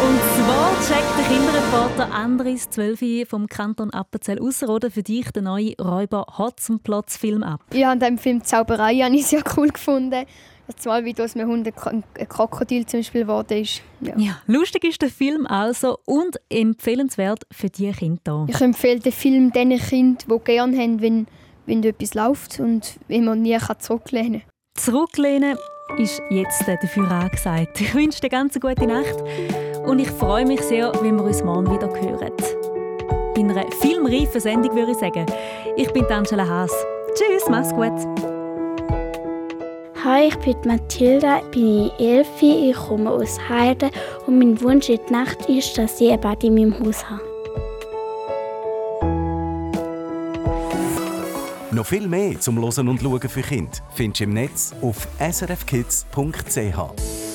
Und 0.02 0.20
zwar 0.36 0.72
checkt 0.88 1.18
der 1.18 1.24
Kinderreporter 1.26 2.12
Andris 2.12 2.70
12 2.70 3.28
vom 3.28 3.46
Kanton 3.46 3.90
Appenzell 3.90 4.40
Ausserrhoden 4.40 4.90
für 4.90 5.02
dich 5.02 5.30
den 5.30 5.44
neuen 5.44 5.74
Räuber 5.80 6.26
Hotzenplotz-Film 6.38 7.42
ab. 7.42 7.60
Ja, 7.72 7.92
und 7.92 8.02
im 8.02 8.18
Film 8.18 8.42
Zauberei 8.42 8.96
habe 8.96 9.14
ich 9.14 9.26
sehr 9.26 9.42
cool 9.56 9.68
gefunden. 9.68 10.26
Das 10.76 10.84
Mal, 10.86 11.04
wie 11.04 11.14
aus 11.20 11.34
einem 11.34 11.48
Hund 11.48 11.66
ein 11.66 11.74
Kro- 11.74 11.90
ein 11.90 12.28
Krokodil 12.28 12.86
zum 12.86 13.00
Beispiel 13.00 13.22
geworden 13.22 13.62
ist. 13.62 13.82
Ja. 14.00 14.14
Ja, 14.16 14.40
lustig 14.46 14.84
ist 14.84 15.02
der 15.02 15.10
Film 15.10 15.46
also 15.46 15.98
und 16.06 16.40
empfehlenswert 16.48 17.44
für 17.50 17.68
die 17.68 17.90
Kinder. 17.92 18.46
Ich 18.48 18.60
empfehle 18.60 19.00
den 19.00 19.12
Film 19.12 19.52
den 19.52 19.76
Kindern, 19.78 20.18
die 20.28 20.44
gerne 20.44 20.76
haben, 20.78 21.00
wenn, 21.02 21.26
wenn 21.66 21.82
etwas 21.82 22.14
läuft 22.14 22.60
und 22.60 22.98
wenn 23.08 23.24
man 23.24 23.42
nie 23.42 23.56
kann 23.58 23.78
zurücklehnen 23.80 24.40
kann. 24.40 24.50
Zurücklehnen 24.74 25.56
ist 25.98 26.22
jetzt 26.30 26.66
dafür 26.66 27.10
angesagt. 27.10 27.80
Ich 27.80 27.94
wünsche 27.94 28.20
dir 28.20 28.28
ganz 28.28 28.54
eine 28.56 28.60
gute 28.74 28.86
Nacht 28.86 29.16
und 29.86 29.98
ich 29.98 30.08
freue 30.08 30.46
mich 30.46 30.60
sehr, 30.62 30.92
wenn 31.02 31.16
wir 31.16 31.24
uns 31.24 31.42
morgen 31.42 31.70
wieder 31.74 31.88
hören. 31.88 32.32
In 33.36 33.50
einer 33.50 33.70
filmreifen 33.72 34.40
Sendung 34.40 34.74
würde 34.74 34.92
ich 34.92 34.98
sagen. 34.98 35.26
Ich 35.76 35.90
bin 35.92 36.04
Angela 36.06 36.46
Haas. 36.46 36.72
Tschüss, 37.14 37.48
mach's 37.48 37.74
gut. 37.74 38.39
Hi, 40.02 40.28
ich 40.28 40.36
bin 40.36 40.56
Mathilda, 40.64 41.42
bin 41.50 41.90
elf, 41.98 42.26
ich 42.40 42.74
komme 42.74 43.10
aus 43.10 43.38
Heide 43.50 43.90
und 44.26 44.38
mein 44.38 44.58
Wunsch 44.62 44.88
in 44.88 44.96
der 44.96 45.10
Nacht 45.10 45.46
ist, 45.46 45.76
dass 45.76 46.00
ich 46.00 46.10
ein 46.10 46.18
Bad 46.18 46.42
in 46.42 46.54
meinem 46.54 46.80
Haus 46.80 47.04
habe. 47.04 47.20
Noch 51.70 51.84
viel 51.84 52.08
mehr 52.08 52.40
zum 52.40 52.56
Losen 52.56 52.88
und 52.88 53.02
Schauen 53.02 53.20
für 53.20 53.42
Kinder 53.42 53.72
findest 53.94 54.20
du 54.20 54.24
im 54.24 54.32
Netz 54.32 54.74
auf 54.80 55.06
srfkids.ch. 55.18 57.29